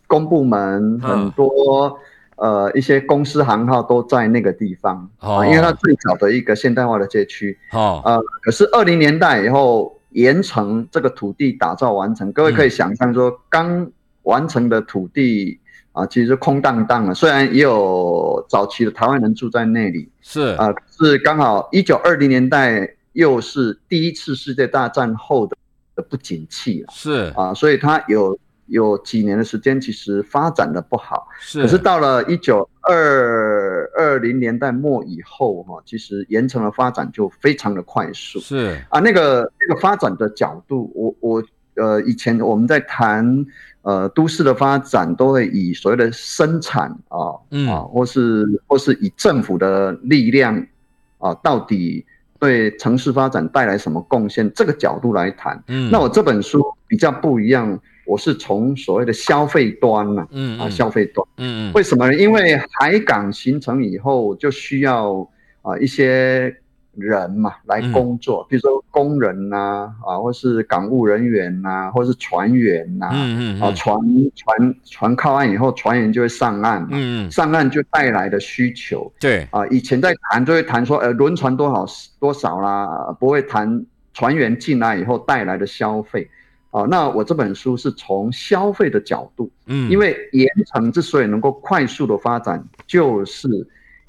[0.07, 1.99] 公部门，很多
[2.39, 7.57] 呃一些公司行号都在那个地方啊，因为它最早的一个现代化的街区。
[7.71, 9.95] 哦，呃，可是二零年代以后。
[10.13, 13.87] 盐城这个土地打造完成，各位可以想象说，刚
[14.23, 15.59] 完成的土地
[15.91, 17.13] 啊，其实空荡荡的。
[17.13, 25.55] 虽然也有早期的台湾人住在那里，是啊，是刚好一九二零年代又是第一次世界大战后的
[26.01, 28.35] 不景气是啊，所以它有。
[28.69, 31.27] 有几年的时间，其实发展的不好。
[31.39, 38.39] 是，可是到了一九二二零年代末以后，哈，其实盐城的发展就非常的快速。
[38.39, 41.43] 是啊，那个那个发展的角度，我我
[41.75, 43.45] 呃，以前我们在谈
[43.81, 50.65] 呃都市的发展，都会以所谓的生产啊，啊，或是或是以政府的力量
[51.19, 52.05] 啊，到底
[52.37, 54.51] 对城市发展带来什么贡献？
[54.53, 55.63] 这个角度来谈。
[55.67, 57.79] 嗯，那我这本书比较不一样。
[58.09, 62.15] 我是从所谓的消费端呐，嗯啊，消费端，嗯嗯，为什么呢？
[62.17, 65.19] 因为海港形成以后，就需要
[65.61, 66.55] 啊一些
[66.95, 73.95] 人嘛来工作，比如说工人呐，啊，或是港务人员呐，或是船员呐，嗯嗯啊，船
[74.35, 79.47] 船船靠岸以后，船员就会上岸嘛，嗯，上岸就带来的需求，对。
[79.51, 81.85] 啊，以前在谈就会谈说，呃，轮船多少
[82.19, 86.27] 多少啦，不会谈船员进来以后带来的消费。
[86.71, 93.47] 啊，那我这本书是从消费的角度，嗯，因为盐城之所以能够快速的发展，就是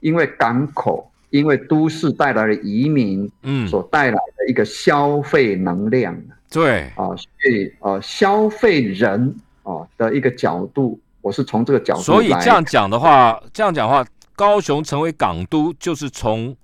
[0.01, 6.14] 因为港口，因为都市带来的移民，嗯所带来的一个消费能量
[6.51, 16.55] 对啊，所以呃，消费人啊的一个角度，我是从这个角度，所以这样讲的话，这样讲的话，高雄成为港都，就是从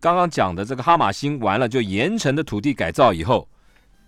[0.00, 3.46] 刚刚讲的这个哈马星完了，就盐城的土地改造以后。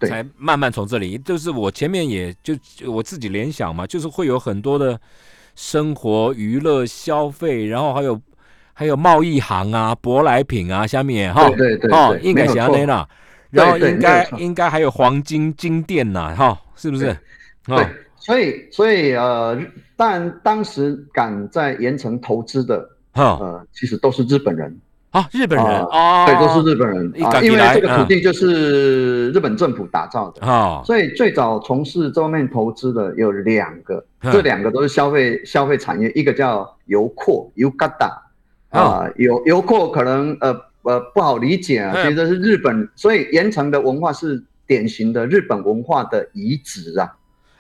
[0.01, 2.55] 才慢慢从这里，就是我前面也就
[2.87, 4.99] 我自己联想嘛，就是会有很多的
[5.55, 8.21] 生活、娱乐、消费，然后还有
[8.73, 13.09] 还有贸易行啊、舶来品啊，下面哈，对对哦，应该想那啦，
[13.51, 17.17] 然后应该应该还有黄金金店呐，哈，是不是？
[17.67, 19.61] 对，所以所以呃，
[19.97, 24.79] 但当时敢在盐城投资的，呃，其实都是日本人。
[25.11, 38.13] 啊，日本人啊，对，都是日本人啊，因为这个土地就是日本政府打造的啊，所以最早从事这方面投资的有两个，这两个都是消费消费产业，一个叫油库 Uganda
[38.69, 47.15] 啊，油油库可能呃呃不好理解啊，其实是日本，所以盐城的文化是典型的日本文化的遗址啊。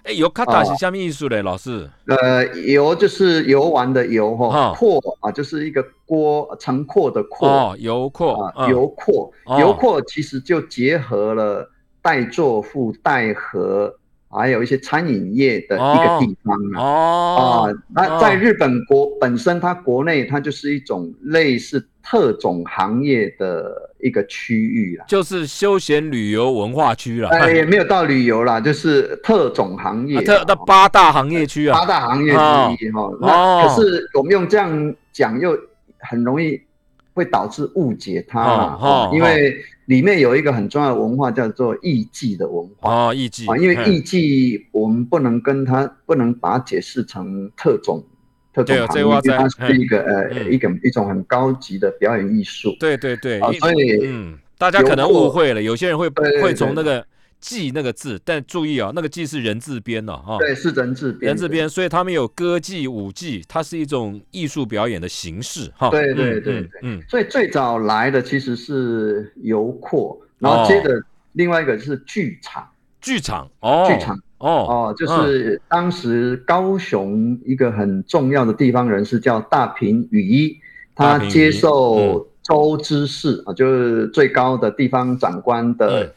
[0.08, 1.86] 哎，游卡达是什么意思嘞，老师？
[2.06, 13.94] 呃，游就是游玩的游哈，阔啊，就是一个锅城阔的阔哦，游阔啊，游阔，油阔其实就结合了代作副、代和，
[14.30, 16.82] 还有一些餐饮业的一个地方啊。
[16.82, 27.28] 哦，啊，那在日本国本身，它国内它就是一种类似特种行业的一个区域啊，就是休闲旅游文化区了。
[27.30, 33.10] 哎，也没有到旅游啦，就是特种行业，特那八大行业区啊，八大行业之一哈。
[33.20, 35.58] 那可是我们用这样讲，又
[35.98, 36.60] 很容易
[37.12, 39.56] 会导致误解它啊，因为
[39.88, 48.02] 里面有一个很重要的文化叫做艺伎的文化哦，艺伎啊，因为艺伎我们不能跟它不能把它解释成特种。
[48.50, 52.74] 特种行业，这它是一个呃一个一种很高级的表演艺术。
[52.80, 56.08] 对对对，所以嗯，大家可能误会了，有些人会
[56.42, 57.04] 会从那个
[57.40, 60.38] “伎”那个字，但注意啊，那个“伎”是人字边的哈。
[60.38, 61.30] 对，是人字边。
[61.30, 65.90] 人字边，所以他们有歌伎、舞伎，它是一种艺术表演的形式哈。
[65.90, 72.68] 对对对对，嗯，所以最早来的其实是游廓，然后接着另外一个是剧场。
[73.00, 74.16] 剧场哦，剧场。
[74.38, 80.56] 哦哦，就是当时高雄一个很重要的地方人士叫大平雨衣，
[80.94, 86.14] 他接受周知事啊，就是最高的地方长官的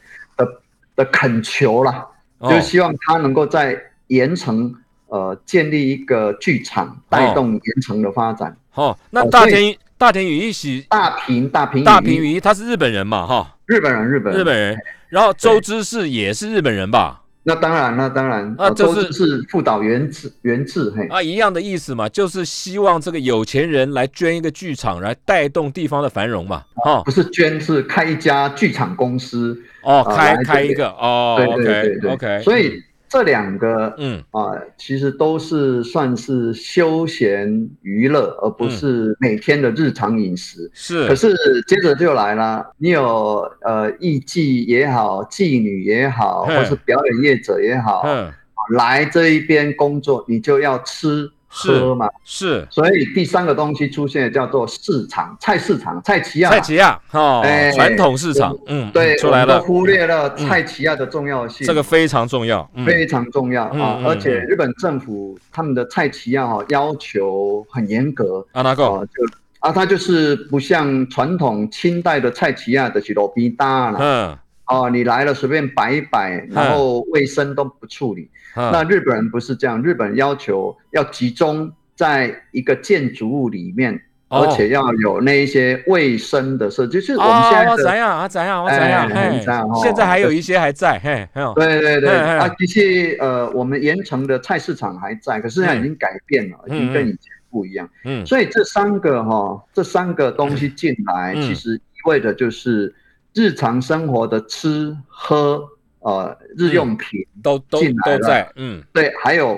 [0.96, 2.06] 的的恳求啦，
[2.40, 4.74] 就是希望他能够在盐城
[5.06, 8.56] 呃建立一个剧场，带动盐城的发展。
[8.74, 13.56] 哦，那大田大田宇一喜大平大平大平宇一，他是日本人嘛哈？
[13.66, 14.78] 日本人，日本日本人，
[15.08, 17.21] 然后周知是也是日本人吧？
[17.44, 21.06] 那当然，那当然，啊，就是是副导原制原制嘿。
[21.08, 32.80] 啊，一样的意思嘛，就是希望这个有钱人来捐一个剧场，来带动地方的繁荣嘛，哦，不是捐，是开一家剧场公司哦，开开一个哦，对对对对，OK，所以
[33.12, 40.70] 这两个嗯啊，其实都是算是休闲娱乐，而不是每天的日常饮食。
[40.72, 41.36] 是，可是
[41.68, 48.32] 接着就来了，你有呃艺妓也好，妓女也好，或是表演业者也好，嗯，
[48.74, 51.30] 来这一边工作，你就要吃。
[51.54, 57.42] 喝嘛是，所以第三个东西出现叫做市场菜市场菜奇亚菜奇亚哦，
[57.74, 64.00] 传统市场嗯对出来了，忽略了菜奇亚的重要性，这个非常重要，非常重要啊！
[64.04, 68.82] 而且日本政府他们的菜奇亚哈要求很严格啊，那个？
[68.82, 69.22] 就
[69.60, 78.30] 啊，它就是不像传统清代的菜奇亚的许多逼大了，嗯哦，你来了随便摆一摆，然后卫生都不处理。
[78.54, 86.94] 那日本人不是这样，日本人要求要集中在一个建筑物里面，而且要有那一些卫生的设计。
[86.94, 88.28] 就是我们现在的怎样啊？
[88.28, 88.64] 怎样？
[88.64, 89.74] 我怎样？
[89.82, 90.98] 现在还有一些还在。
[90.98, 97.88] 嘿，对对对，啊，的确，呃，我们盐城的菜市场还在，可是现在已经改变了，已经跟以前不一样。
[98.04, 102.94] 嗯，所以这三个哈，这三个东西进来，其实意味着就是
[103.34, 105.68] 日常生活的吃喝。
[106.04, 109.56] 呃日用品都都都在，嗯，对，还有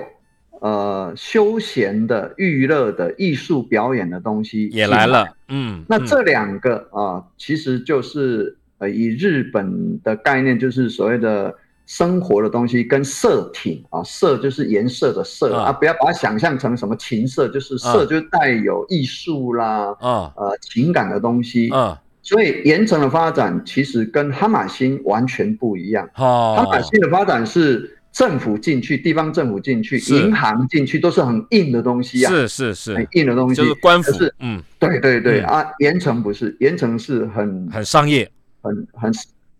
[0.61, 11.55] 呃休闲的、娱乐的、艺术表演的东西也来了，嗯，那这两个啊，其实就是呃以日本的概念，就是所谓的。
[11.87, 20.33] 生活的东西跟色体啊，色就是颜色的色啊，不要把它想象成什么情色，就是色就是带有艺术啦，啊。
[20.35, 21.95] 呃情感的东西，嗯，
[22.25, 26.09] 所以盐城的发展其实跟哈马星完全不一样。
[26.11, 38.29] 哈马星的发展是政府进去，地方政府进去，银行进去，都是很硬的东西啊，是是是，很硬的东西，就是官府，嗯，对对对啊，盐城不是，盐城是很很商业，
[38.61, 39.13] 很很。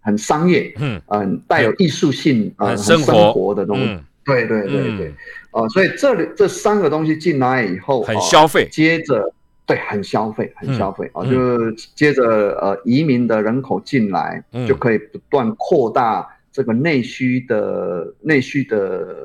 [0.07, 1.01] 很商业，嗯。
[1.07, 3.55] 嗯，带有艺术性啊，很生活。
[3.55, 5.11] 的东西，对对对对，
[5.49, 9.33] 哦，所以这里这三个东西进来以后，很消费，接着
[9.65, 11.09] 对，很消费，很消费。
[11.13, 12.23] 啊，就是接着
[12.61, 19.15] 呃，移民的人口进来，就可以不断扩大这个内需的内需的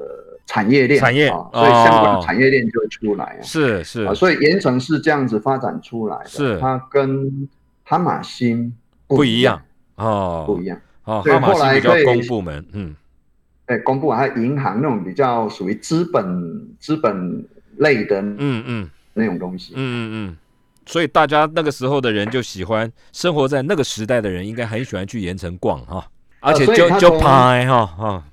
[0.47, 4.03] 产业链，产业啊，所以相关的产业链就会出来啊，是是。
[4.05, 6.59] 啊，所以盐城是这样子发展出来的，是。
[6.59, 7.49] 它跟
[7.85, 8.73] 哈马星
[9.07, 9.61] 不一样。
[9.97, 11.21] 哦，不一样哦。
[11.23, 12.97] 对，后来比较公部门，嗯，
[13.67, 17.45] 对，公部门还有银行那种比较属于资本资本
[17.77, 20.37] 类的，嗯嗯，那种东西，嗯嗯嗯。
[20.87, 26.07] 所以大家那个时候的人就喜欢生活在那个时代的人，应该很喜欢去盐城逛哈，
[26.41, 28.25] 而且就就拍哈哈。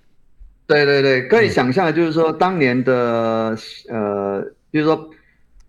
[0.66, 3.58] 对对对，可以想象，就是说当年的
[3.90, 5.10] 呃，就是说。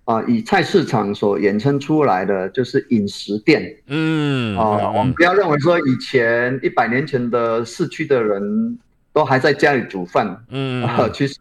[0.08, 8.78] 啊，以菜市场所衍生出来的就是饮食店，嗯，啊，我们不要认为说以前一百年前的市区的人
[9.12, 11.36] 都还在家里煮饭，嗯，其实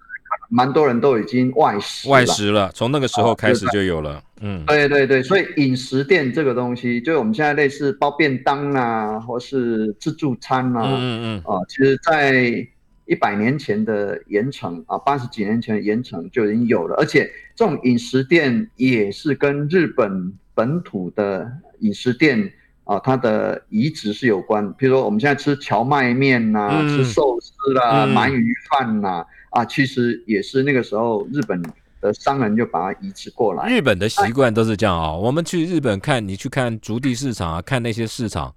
[0.49, 12.67] 蛮多人都已经外食外食了，从那个时候开始就有了，嗯，对对对，所以饮食店这个东西，就是我们现在类似包便当啊，或是自助餐啊，嗯嗯，啊，其实在。
[13.09, 17.23] 一百年前的盐城啊，八十几年前的盐城就已经有了，而且
[17.55, 22.51] 这种饮食店也是跟日本本土的饮食店
[22.87, 24.73] 啊，它的移植是有关。
[24.73, 31.61] 比如说我们现在吃荞麦面呐，吃寿司啦，鳗鱼饭呐，啊，其实也是那个时候日本
[32.01, 33.69] 的商人就把它移植过来。
[33.69, 38.53] 日本的习惯都是这样啊，我们去日本看，你去看竹地市场啊，看那些市场。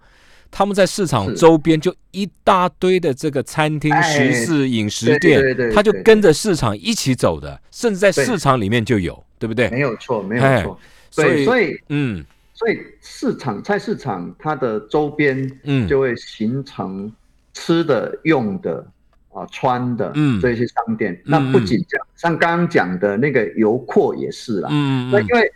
[0.52, 5.40] 他们在市场周边就一大堆的这个餐厅、食肆、饮食店，
[5.72, 9.70] 他就跟着市场一起走的，甚至在市场里面就有，对不对？
[9.70, 10.76] 没有错，没有错。
[11.08, 12.24] 所以，所以，嗯，
[12.60, 17.10] 所以市场菜市场它的周边，嗯，就会形成
[17.54, 18.86] 吃的、用的
[19.32, 21.20] 啊、穿的，嗯，这些商店。
[21.24, 25.52] 那不仅这样，像刚刚讲的那个油阔也是啦，嗯，那因为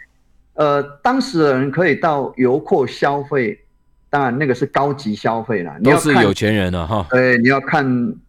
[0.55, 3.61] 呃，当时的人可以到油阔消费。
[4.09, 7.05] 当然，那个是高级消费啦，你要是有钱人了哈。
[7.11, 7.85] 对，你要看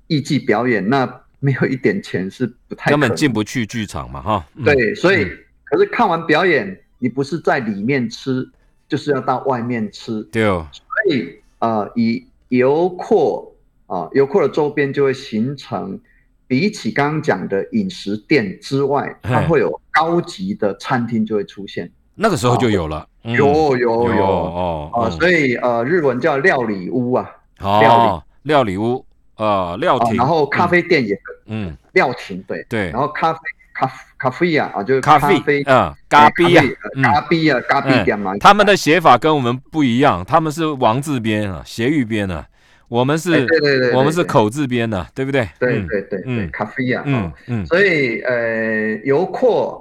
[0.07, 1.07] 艺伎表演，那
[1.39, 4.43] 没有一点钱是不太根本进不去剧场嘛哈。
[4.63, 5.29] 对，所以
[5.63, 8.49] 可是看完表演，你不是在里面吃，
[8.95, 10.23] 就是要到外面吃。
[10.31, 10.65] 对哦。
[10.71, 13.53] 所以啊，以油库
[13.87, 15.99] 啊，油库的周边就会形成，
[16.47, 21.91] 比起刚刚讲的饮食店之外，它会有高级的餐厅就会出现。
[22.15, 23.05] 那个时候就有了。
[23.23, 24.25] 有有有。
[24.25, 27.29] 哦啊，所以呃，日文叫料理屋啊，
[27.59, 28.49] 料理。
[28.49, 32.65] 料理屋呃，料亭，然后咖啡店也嗯，料亭对。
[32.69, 33.39] 对，然后咖啡
[33.73, 33.91] 咖
[34.25, 36.63] 咖啡啊啊，就是咖啡嗯，咖啡啊，
[37.03, 42.47] 咖啡啊，咖啡店嘛，他们的写法跟我们不一样，他们是王字边啊，斜玉边啊，
[42.87, 45.47] 我们是，对对对，我们是口字边的，对不对？
[45.59, 49.79] 对对对对，咖啡啊，嗯嗯，所以呃，游客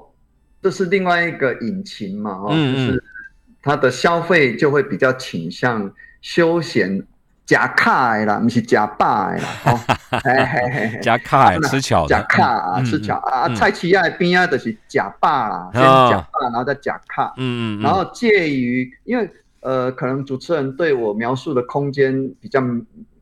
[0.60, 3.02] 这是另外一个引擎嘛，哦，就是。
[3.66, 5.90] 他的消费就会比较倾向
[6.20, 7.02] 休闲
[7.46, 9.80] 假卡啦，不是假霸 啦，哦，
[11.02, 19.30] 假卡吃巧，假卡啊，吃巧啊，菜市啊边啊都是假霸啦，先假霸，然后再假卡，嗯嗯，然后介于，因为
[19.60, 22.62] 呃，可能主持人对我描述的空间比较，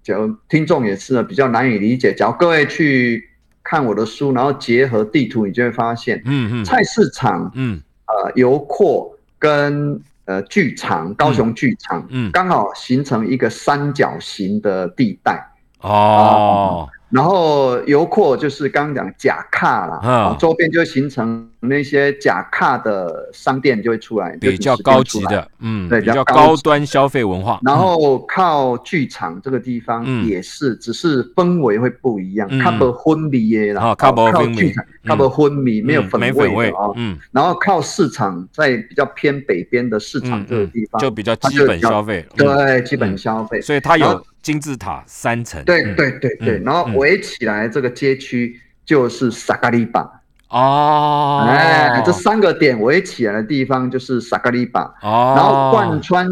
[0.02, 2.12] 就听众也是比较难以理解。
[2.14, 3.28] 假如各位去
[3.62, 15.44] 看我的书，然后结合地图，你就会发现，嗯嗯，菜市场，嗯，呃，油阔跟呃，剧场，高雄剧场，嗯，刚好形成一个三角形的地带，
[15.80, 16.88] 哦。
[17.12, 27.60] 然后游廓就是刚刚讲假卡啦，啊，周边就会形成那些假卡的商店就会出来，比较高级的，嗯，对，比较高端消费文化。
[27.62, 34.10] 然后靠剧场这个地方也是，只是氛围会不一样，靠不昏迷耶啦，靠
[34.46, 36.90] 剧场，靠不昏迷，没有粉味的啊。
[36.96, 45.64] 嗯，然后靠市场，在比较偏北边的市场这个地方，就比较基本消费，对，基本消费，所以它有金字塔三层。
[45.64, 50.00] 对对对对，然后围起来这个街区就是萨嘎利巴。
[50.48, 54.82] 哦，哎，这三个点围起来的地方就是萨嘎利巴。
[55.00, 56.28] 哦，然后贯穿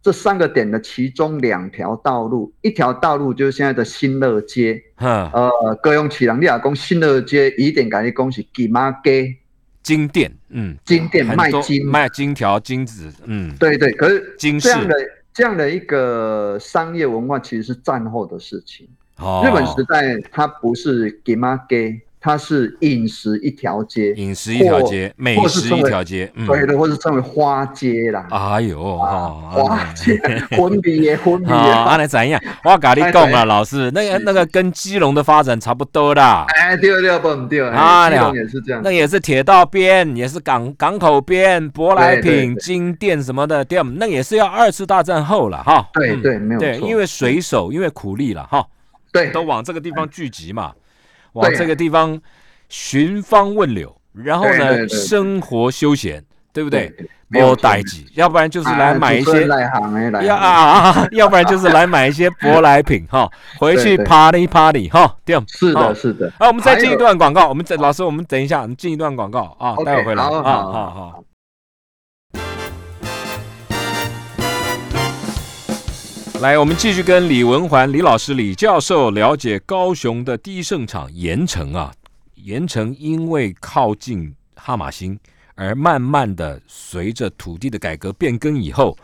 [0.00, 4.80] 这三个点的其中两条道路，一条道路就是现在的新乐街。
[4.98, 5.50] 呃，
[5.82, 9.34] 歌用起人利亚公新乐街，一点感谢恭喜金马街。
[9.82, 11.86] 金店，嗯，金店卖金。
[11.86, 14.94] 卖金条金子，嗯，对对，可是金这样的
[15.34, 18.88] 这样的一个商业文化其实是战后的事情。
[19.18, 22.00] 哦，日本时代它不是金马街。
[22.24, 28.26] 它是饮食一条街，饮食一条街，美食一条街，对的，或是称为花街啦。
[28.30, 30.18] 哎呦，花街，
[30.56, 31.52] 婚礼 耶，婚礼耶。
[31.52, 32.40] 啊， 那怎样？
[32.64, 36.46] 我跟你讲啊，老师，那个那个跟基隆的发展差不多啦。
[36.48, 37.60] 哎，对对不对？
[37.68, 38.80] 啊，基隆也是这样。
[38.82, 45.86] 那也是铁道边，也是港港口边，舶来品、金店什么的店，那也是要二次大战后了哈。
[45.92, 46.66] 对对，没有错。
[46.66, 48.66] 对，因为水手，因为苦力了哈。
[49.12, 50.72] 对，都往这个地方聚集嘛。
[51.34, 52.20] 往这个地方
[52.68, 56.92] 寻芳问柳，然后呢，生活休闲，对不对？
[57.26, 59.46] 没有代际，要不然就是来买一些，
[60.24, 63.28] 要啊， 要不然就是来买一些舶来品哈，
[63.58, 66.32] 回去 party party 哈，这样，是的，是的。
[66.38, 71.24] 啊，我们再进一段广告，我们再老师，我们等一下，我们进一段广告啊，待会回来啊，好好。
[76.44, 81.90] 来，我们继续跟李文环李老师、李教授了解高雄的第一盛场盐城啊。
[82.34, 85.18] 盐城因为靠近哈马星，
[85.54, 88.94] 而慢慢的随着土地的改革变更以后，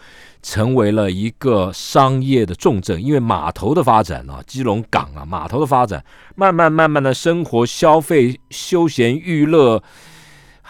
[0.43, 3.03] 成为了一个商业的重镇。
[3.03, 6.05] 因为码头的发展啊，基隆港啊，码头的发展，
[6.37, 9.83] 慢慢慢慢的生活、消费、休闲、娱乐。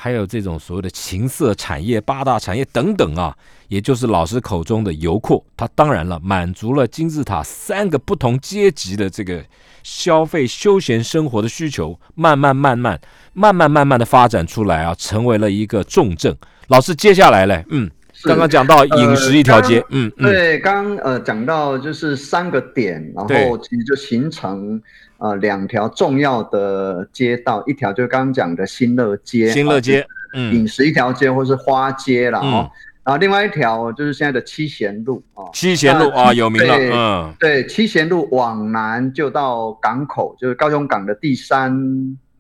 [0.03, 3.37] 还有这种所谓的情色产业、八大产业等等啊，
[3.69, 9.45] 也就是老师口中的油库，它当然了，满足了金字塔三个不同阶级的这个
[9.83, 12.99] 消费、休闲生活的需求，慢慢、慢慢、
[13.35, 16.35] 慢慢、慢慢的发展出来啊，成为了一个重症。
[16.69, 17.91] 老师，接下来嘞，嗯，
[18.25, 24.81] 刚刚讲到饮食一条街，嗯，对，刚呃讲到就是三个点，然后其实就形成。
[25.23, 30.03] 呃，两条重要的街道，一条就是刚刚讲的新乐街，新乐街，
[30.33, 32.71] 嗯，饮食一条街或是花街了哦。
[33.05, 41.71] 然后另外一条就是现在的七贤路哦，七贤路啊，有名了，嗯，对，七贤路往南就到港口，就是高雄港的第三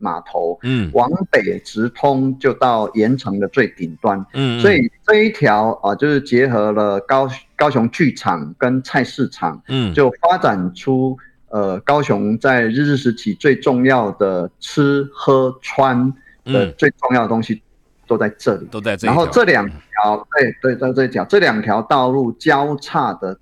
[0.01, 11.17] 码头，嗯，往北直通就到盐城的最顶端，嗯，所以这一条啊，就是结合了高高雄剧场跟菜市场，嗯，就发展出。
[11.53, 17.61] 呃，高雄在日治时期最重要的吃喝穿的最重要的东西
[18.07, 19.13] 都在这里，都在这里。
[19.13, 23.37] 然后这两条，对对，在这条这两条道路交叉的。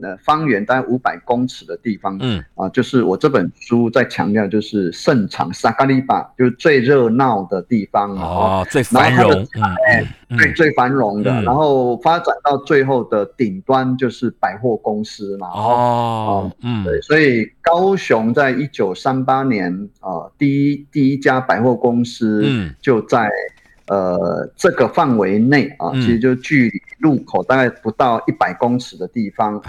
[0.00, 2.42] 呃，方圆大概五百公尺的地方，嗯。
[2.54, 9.30] 啊，就是我这本书在强调，就是盛场萨嘎利巴，就是最热闹的地方哦，最繁荣，
[10.30, 23.28] 嗯，最最繁荣的，然后发展到最后的顶端就是百货公司嘛，哦，嗯，对，所以高雄在一九三八年啊，第一第一家百货公司，嗯，就在。
[23.88, 29.60] 呃，这个范围内啊，其实就距离路口大概不到一百公尺的地方，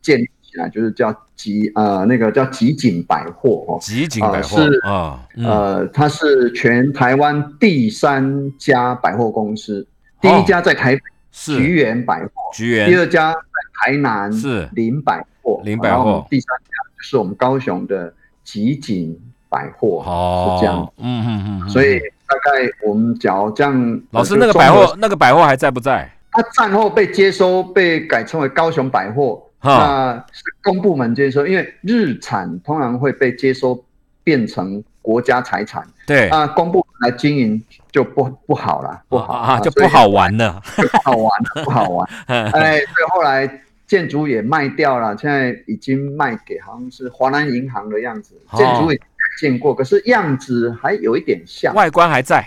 [0.00, 9.86] 建立起来就是叫集呃那个叫集锦百货哦，集锦百货是啊，呃，它是全台湾第三家百货公司，
[10.20, 11.02] 第一家在台北
[11.34, 13.38] 菊园百货，菊园，第二家在
[13.80, 20.56] 台南是林百货，林百货，第三家就是我们高雄的集锦百货，哦。
[20.58, 22.00] 是这样，嗯嗯嗯，所以。
[22.28, 26.08] 大概我们讲这样，老师那个百货那个百货还在不在？
[26.30, 33.82] 它战后被接收，被改称为高雄百货，那是公部门接收，因为日产通常会被接收
[34.22, 37.60] 变成国家财产，对啊，公部门来经营
[37.90, 42.08] 就不不好了，不好啊，就不好玩了， 不好玩，不好玩。
[42.28, 49.00] 哎，所以后来建筑也卖掉了，现在已经卖给好像是华南银行的样子，建筑也。
[49.38, 52.38] 见过，可是样子还有一点像，外观还在，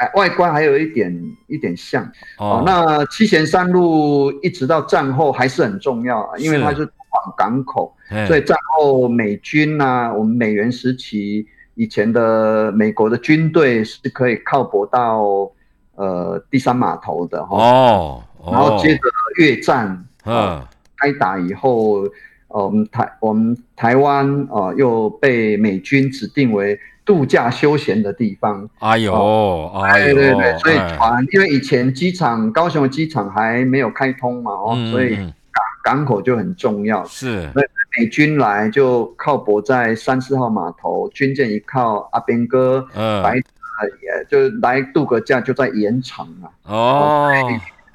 [0.00, 2.02] 哎，外观还有一点一点像。
[2.38, 7.94] 哦，那七贤三路一直到战后还是很重要啊，因为它是通往港口，
[8.26, 15.50] 所以战后美军呐，我们美元时期以前的美国的军队是可以靠泊到
[15.94, 17.56] 呃第三码头的哈。
[17.56, 19.00] 哦，然后接着
[19.38, 20.60] 越战，嗯，
[20.96, 22.04] 开打以后。
[22.50, 28.68] 呃，我们台我们台湾呃，又被美军指定为度假休闲的地方。
[28.78, 37.04] 哎呦，哎对对对，所以船，因为以前机场高雄的机场还没有开通嘛，哦，所以港港口就很重要。
[37.06, 37.66] 是，所以
[37.98, 46.46] 美军来就靠泊在三四号码头，军舰一靠，阿兵哥嗯，白也就来度个假，就在盐场啊。
[46.66, 47.32] 哦，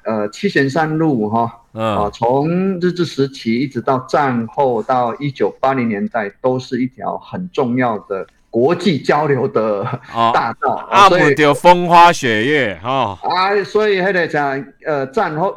[0.06, 1.42] 呃，七贤山路哈，
[1.72, 2.48] 啊，嗯，从
[2.80, 9.80] 日治时期一直到战后到一九八零年代，都是一条很重要的国际交流的
[10.14, 10.74] 哦大道。
[10.88, 15.52] 啊，所以就风花雪月哈，啊，所以还得讲，呃，战后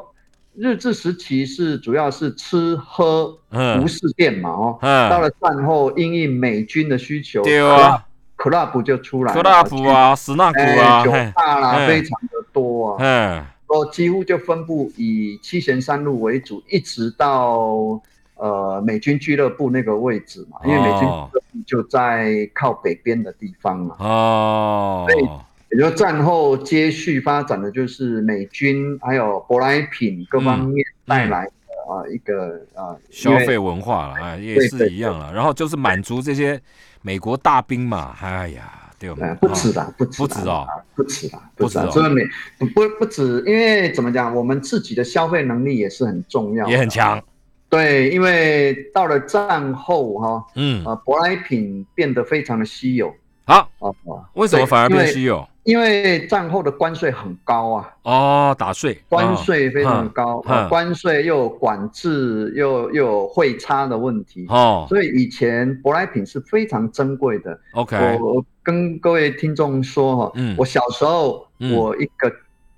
[0.55, 3.79] 日治时期是主要是吃喝嗯。
[3.79, 5.09] 服饰店嘛，哦，嗯。
[5.09, 8.03] 到了战后因应美军的需求，对啊
[8.35, 18.01] ，club 就出来了，club 啊，斯纳古哎，啊，酒嘿吧啦，嗯非常的多啊，嗯，哦，几乎就分布以七贤三路为主，一直到
[18.35, 23.95] 呃美军俱乐部那个位置嘛，因为美军就在靠北边的地方嘛。
[23.99, 25.29] 哦，所以
[25.71, 31.51] 也就战后接续发展的就是美军还有舶来品各方面带来的
[31.93, 35.31] 啊、一个啊、消费文化了，啊，也是一样了。
[35.31, 36.59] 然后就是满足这些
[37.03, 39.33] 美国大兵嘛，哎呀，对？
[39.35, 40.67] 不止啦，不止啦不止哦。
[40.67, 42.21] 啊不止啦，止啦，不止哦所以美
[42.57, 47.21] 不不不止，因为怎么讲，我们自己的消费能力也是很重要，也很强，
[47.69, 53.13] 对，因为到了战后哈、嗯，啊，舶来品变得非常的稀有。
[53.45, 53.89] 好，啊、
[54.33, 55.47] 为什么反而变稀有？
[55.69, 64.87] 因为战后的关税很高啊，哦，打税，关税非常高，关税又有管制，又又有汇差的问题，哦。
[64.89, 67.59] 所以以前舶来品是非常珍贵的。
[67.73, 70.55] ，OK，我我跟各位听众说哈，嗯。
[70.57, 71.75] 我小时候嗯。
[71.75, 72.31] 我一个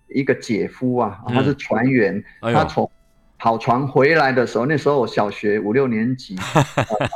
[0.10, 1.34] 一个姐夫啊，嗯。
[1.34, 2.92] 他是船员，哎，他从
[3.40, 6.36] 跑船回来的时候，那时候我小学五六年级，
[6.76, 7.10] 呃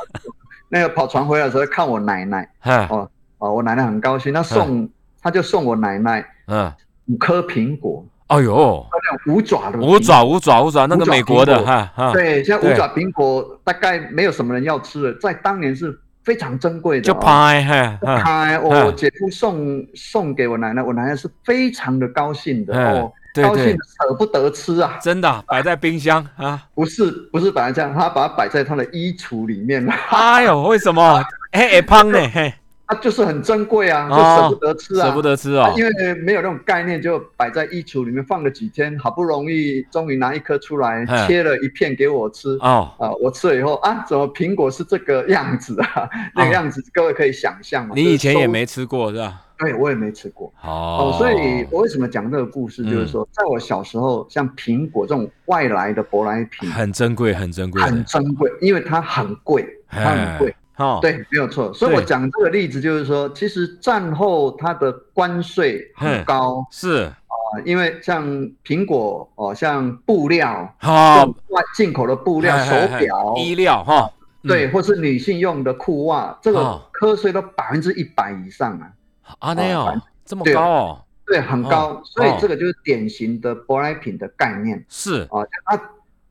[0.68, 3.08] 那个跑船回来的时候看我奶奶，嗨，哦
[3.38, 4.88] 哦，我奶奶很高兴，她送
[5.26, 6.72] 他就送我奶奶嗯，
[7.06, 8.86] 五颗苹果，哎呦，
[9.26, 17.16] 五爪的五爪五爪五爪，那个美国的哈哈，对，现在五爪苹果大概没有什么人要吃了，在当年是非常珍贵的、就哦。
[17.20, 23.48] 拍哈哈，开，我姐夫送送给我奶奶，我奶奶是非常的高兴的嗯哦，对对。
[23.48, 31.20] 高兴的，舍不得吃啊，真的摆在冰箱啊，不是不是摆在这样，他把它摆在他的衣橱里面，哎呦，为什么？
[31.50, 32.18] 哎哎胖呢？
[32.32, 32.52] 嘿，
[32.88, 42.50] 它就是很珍贵啊，就哦舍不得吃啊，舍不得吃哦因为没有那种概念，就摆在衣橱里面放了几天，好不容易终于拿一颗出来，嗯切了一片给我吃。
[42.60, 46.08] 哦，啊，我吃了以后啊，怎么苹果是这个样子啊？
[46.36, 47.92] 那个样子，各位可以想象嘛。
[47.96, 49.42] 你以前也没吃过是吧？
[49.58, 50.52] 对，我也没吃过。
[50.62, 60.54] 哦哦，所以我为什么讲这个故事，嗯就是说，在我小时候，像苹果这种外来的舶来品很珍贵，很珍贵很，珍贵，因为它很贵，它很贵。
[60.76, 61.72] 哦，对，没有错。
[61.72, 67.04] 所以我对讲这个例子，就是说，其实战后它的关税很高是。
[67.04, 68.26] 啊，因为像
[68.64, 74.10] 苹果哦，像布料，好像外进口的布料、手表、衣料哈，
[74.42, 78.90] 对，或是女性用的裤袜，这个哦科税都百分之一百以上啊。
[79.38, 82.38] 啊，那哦有这么高哦，对，很高，哦所以哦。
[82.40, 84.84] 这个就是典型的舶来品的概念。
[84.88, 85.22] 是。
[85.30, 85.80] 啊，它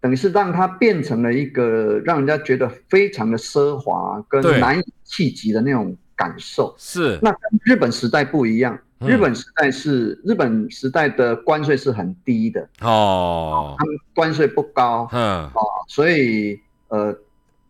[0.06, 6.76] 等于是让它变成了一个让人家觉得非常的奢华跟难以企及的那种感受。
[6.78, 9.10] 是，那跟日本时代不一样，嗯。
[9.10, 13.76] 日本时代是日本时代的关税是很低的，哦。
[13.80, 17.18] 他，们关税不高嗯，哦，所以呃，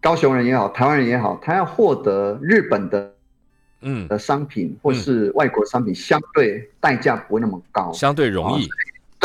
[0.01, 3.13] 高雄人也好，台湾人也好，他要获得日本的
[3.79, 7.93] 嗯，的商品或是外国商品，相对代价不会那么高。
[7.93, 8.67] 相对容易，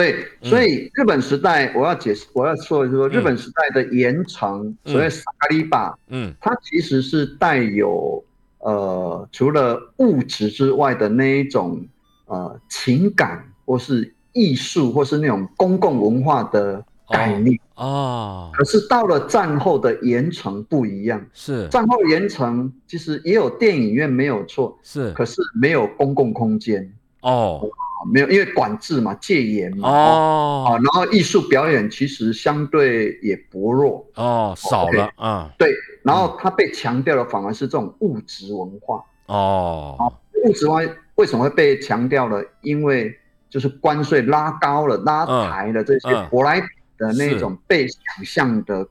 [0.00, 0.48] 对，嗯。
[0.48, 3.10] 所以日本时代我要解释，我要说的是说，嗯。
[3.10, 4.92] 日本时代的盐城，嗯。
[4.92, 8.24] 所谓萨卡利巴，嗯，它其实是带有
[8.60, 11.86] 呃，除了物质之外的那一种
[12.26, 17.58] 呃情感，或是艺术，或是那种公共文化的概念。
[17.74, 21.68] 哦，可是到了战后的盐城不一样，是。
[21.68, 25.10] 战后盐城其实也有电影院没有错，是。
[25.12, 26.90] 可是没有公共空间。
[27.20, 27.60] 哦。
[27.62, 39.04] 啊没有，因为管制嘛，戒严嘛，啊，哦然后艺术表演其实相对也薄弱，哦，少了啊，对，然后它被强调的反而是这种物质文化。
[39.26, 40.12] 哦，
[40.44, 42.42] 物质文化为什么会被强调了？
[42.62, 43.14] 因为
[43.48, 48.86] 就是关税拉高了、拉抬了这些嗯舶来品的那种被想象的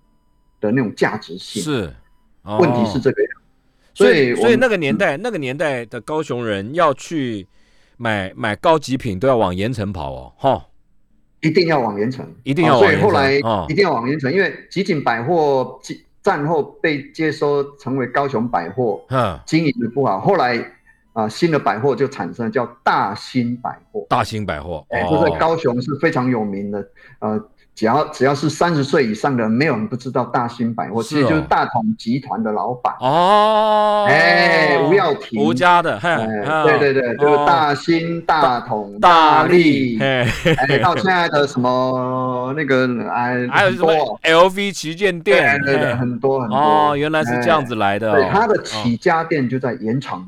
[0.62, 1.62] 的那种价值性。
[1.64, 1.94] 是，
[2.44, 3.32] 问题是哦这个样，
[3.94, 7.48] 所以所以那个年代那个年代的高雄人要去
[8.02, 10.66] 买买高级品都要往盐城跑哦，哈，
[11.42, 20.58] 一定要往盐城，一定要所以后来哦一定要往盐城，因为集锦百货战战后被接收成为高雄百货，嗯，经营的不好，后来
[21.12, 26.88] 啊、新的百货就产生了叫大兴百货，大兴百货，哎、欸这在高雄是非常有名的，
[27.20, 27.50] 呃，
[27.80, 32.94] 只要只要是三十岁以上的，没有人不知道大兴百货，其实就是大同集团的老板。
[33.00, 34.06] 哦。
[34.10, 40.28] 哎，吴耀庭，吴家的，对对对，就是大兴、大同、大利，哎，
[40.84, 46.58] 到现在的什么那个哎，还有什么 LV 旗舰店，对对，很多很多。
[46.58, 48.12] 哦，原来是这样子来的。
[48.12, 50.28] 对，他的起家店就在盐城，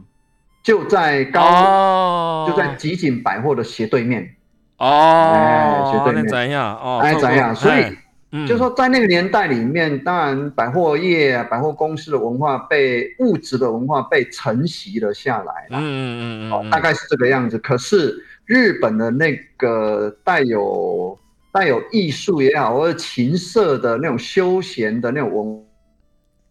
[0.64, 4.36] 就在高，就在集锦百货的斜对面。
[4.82, 6.76] 哦，那怎样？
[6.78, 7.56] 哦，哎，怎样？
[7.56, 15.78] 所以，就说在那个年代里面，当然百货业、百货公司的文化被物质的文化被承袭了下来了。
[15.78, 17.60] 嗯嗯嗯哦，大概是这个样子。
[17.60, 21.16] 可是日本的那个带有
[21.52, 25.64] 带有艺术也好，或者情色的那种休闲的那种文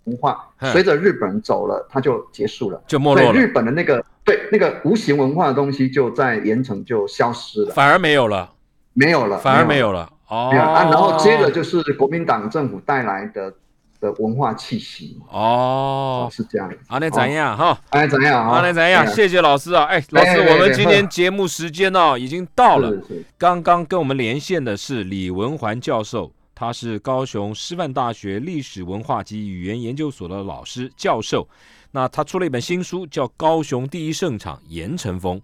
[0.04, 3.36] 文化，随着日本人走了，它就结束了，就没落了。
[3.36, 4.04] 日本的那个。
[4.30, 8.48] 对，那个无形文化的东西就在盐城就消失了，反而没有了，
[8.92, 10.08] 没有了，反而没有了。
[10.28, 13.52] 哦，啊，然后接着就是国民党政府带来的
[14.00, 15.18] 的文化气息。
[15.28, 16.72] 哦，是这样。
[16.86, 17.76] 啊，那怎样哈？
[17.88, 18.60] 哎，怎样啊？
[18.62, 19.04] 那怎样？
[19.08, 19.82] 谢谢老师啊！
[19.86, 22.96] 哎，老师，我们今天节目时间呢已经到了。
[23.36, 31.48] 刚刚跟我们连线的是李文环教授，他是高雄师范大学历史文化及语言研究所的老师教授。
[31.92, 35.40] 那他出了一本新书，叫《高雄第一盛场盐城风》。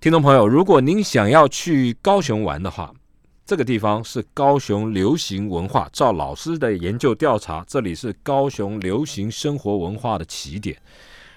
[0.00, 2.92] 听众朋友，如果您想要去高雄玩的话，
[3.46, 5.88] 这个地方是高雄流行文化。
[5.92, 10.76] 照老师的研究调查，这里是高雄流行生活文化的起点，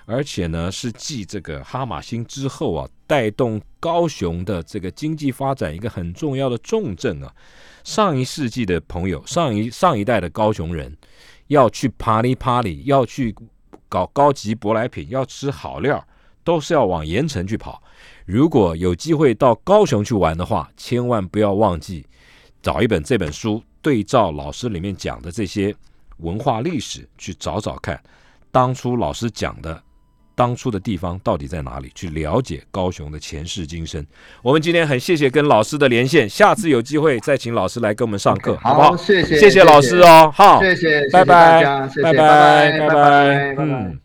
[0.05, 7.31] 而且呢是继这个哈马星之后啊，带动高雄的这个经济发展一个很重要的重镇啊。
[7.83, 10.95] 上一世纪的朋友，上一上一代的高雄人
[11.47, 13.35] 要去帕里帕里，要去。
[13.91, 16.01] 搞高级舶来品，要吃好料，
[16.45, 17.83] 都是要往盐城去跑。
[18.25, 22.07] 如果有机会到高雄去玩的话，千万不要忘记
[22.61, 25.75] 找一本这本书，对照老师里面讲的这些
[26.19, 28.01] 文化历史去找找看，
[28.49, 29.83] 当初老师讲的
[30.35, 34.05] 当初的地方到底在哪里，去了解高雄的前世今生。
[34.41, 38.97] 我们今天很谢谢跟老师的连线，下次有机会再请老师来跟我们上课，好不好？
[38.97, 41.63] 谢谢，谢谢老师哦，好，谢谢，拜拜，
[42.03, 43.99] 拜拜，拜拜，拜拜，嗯。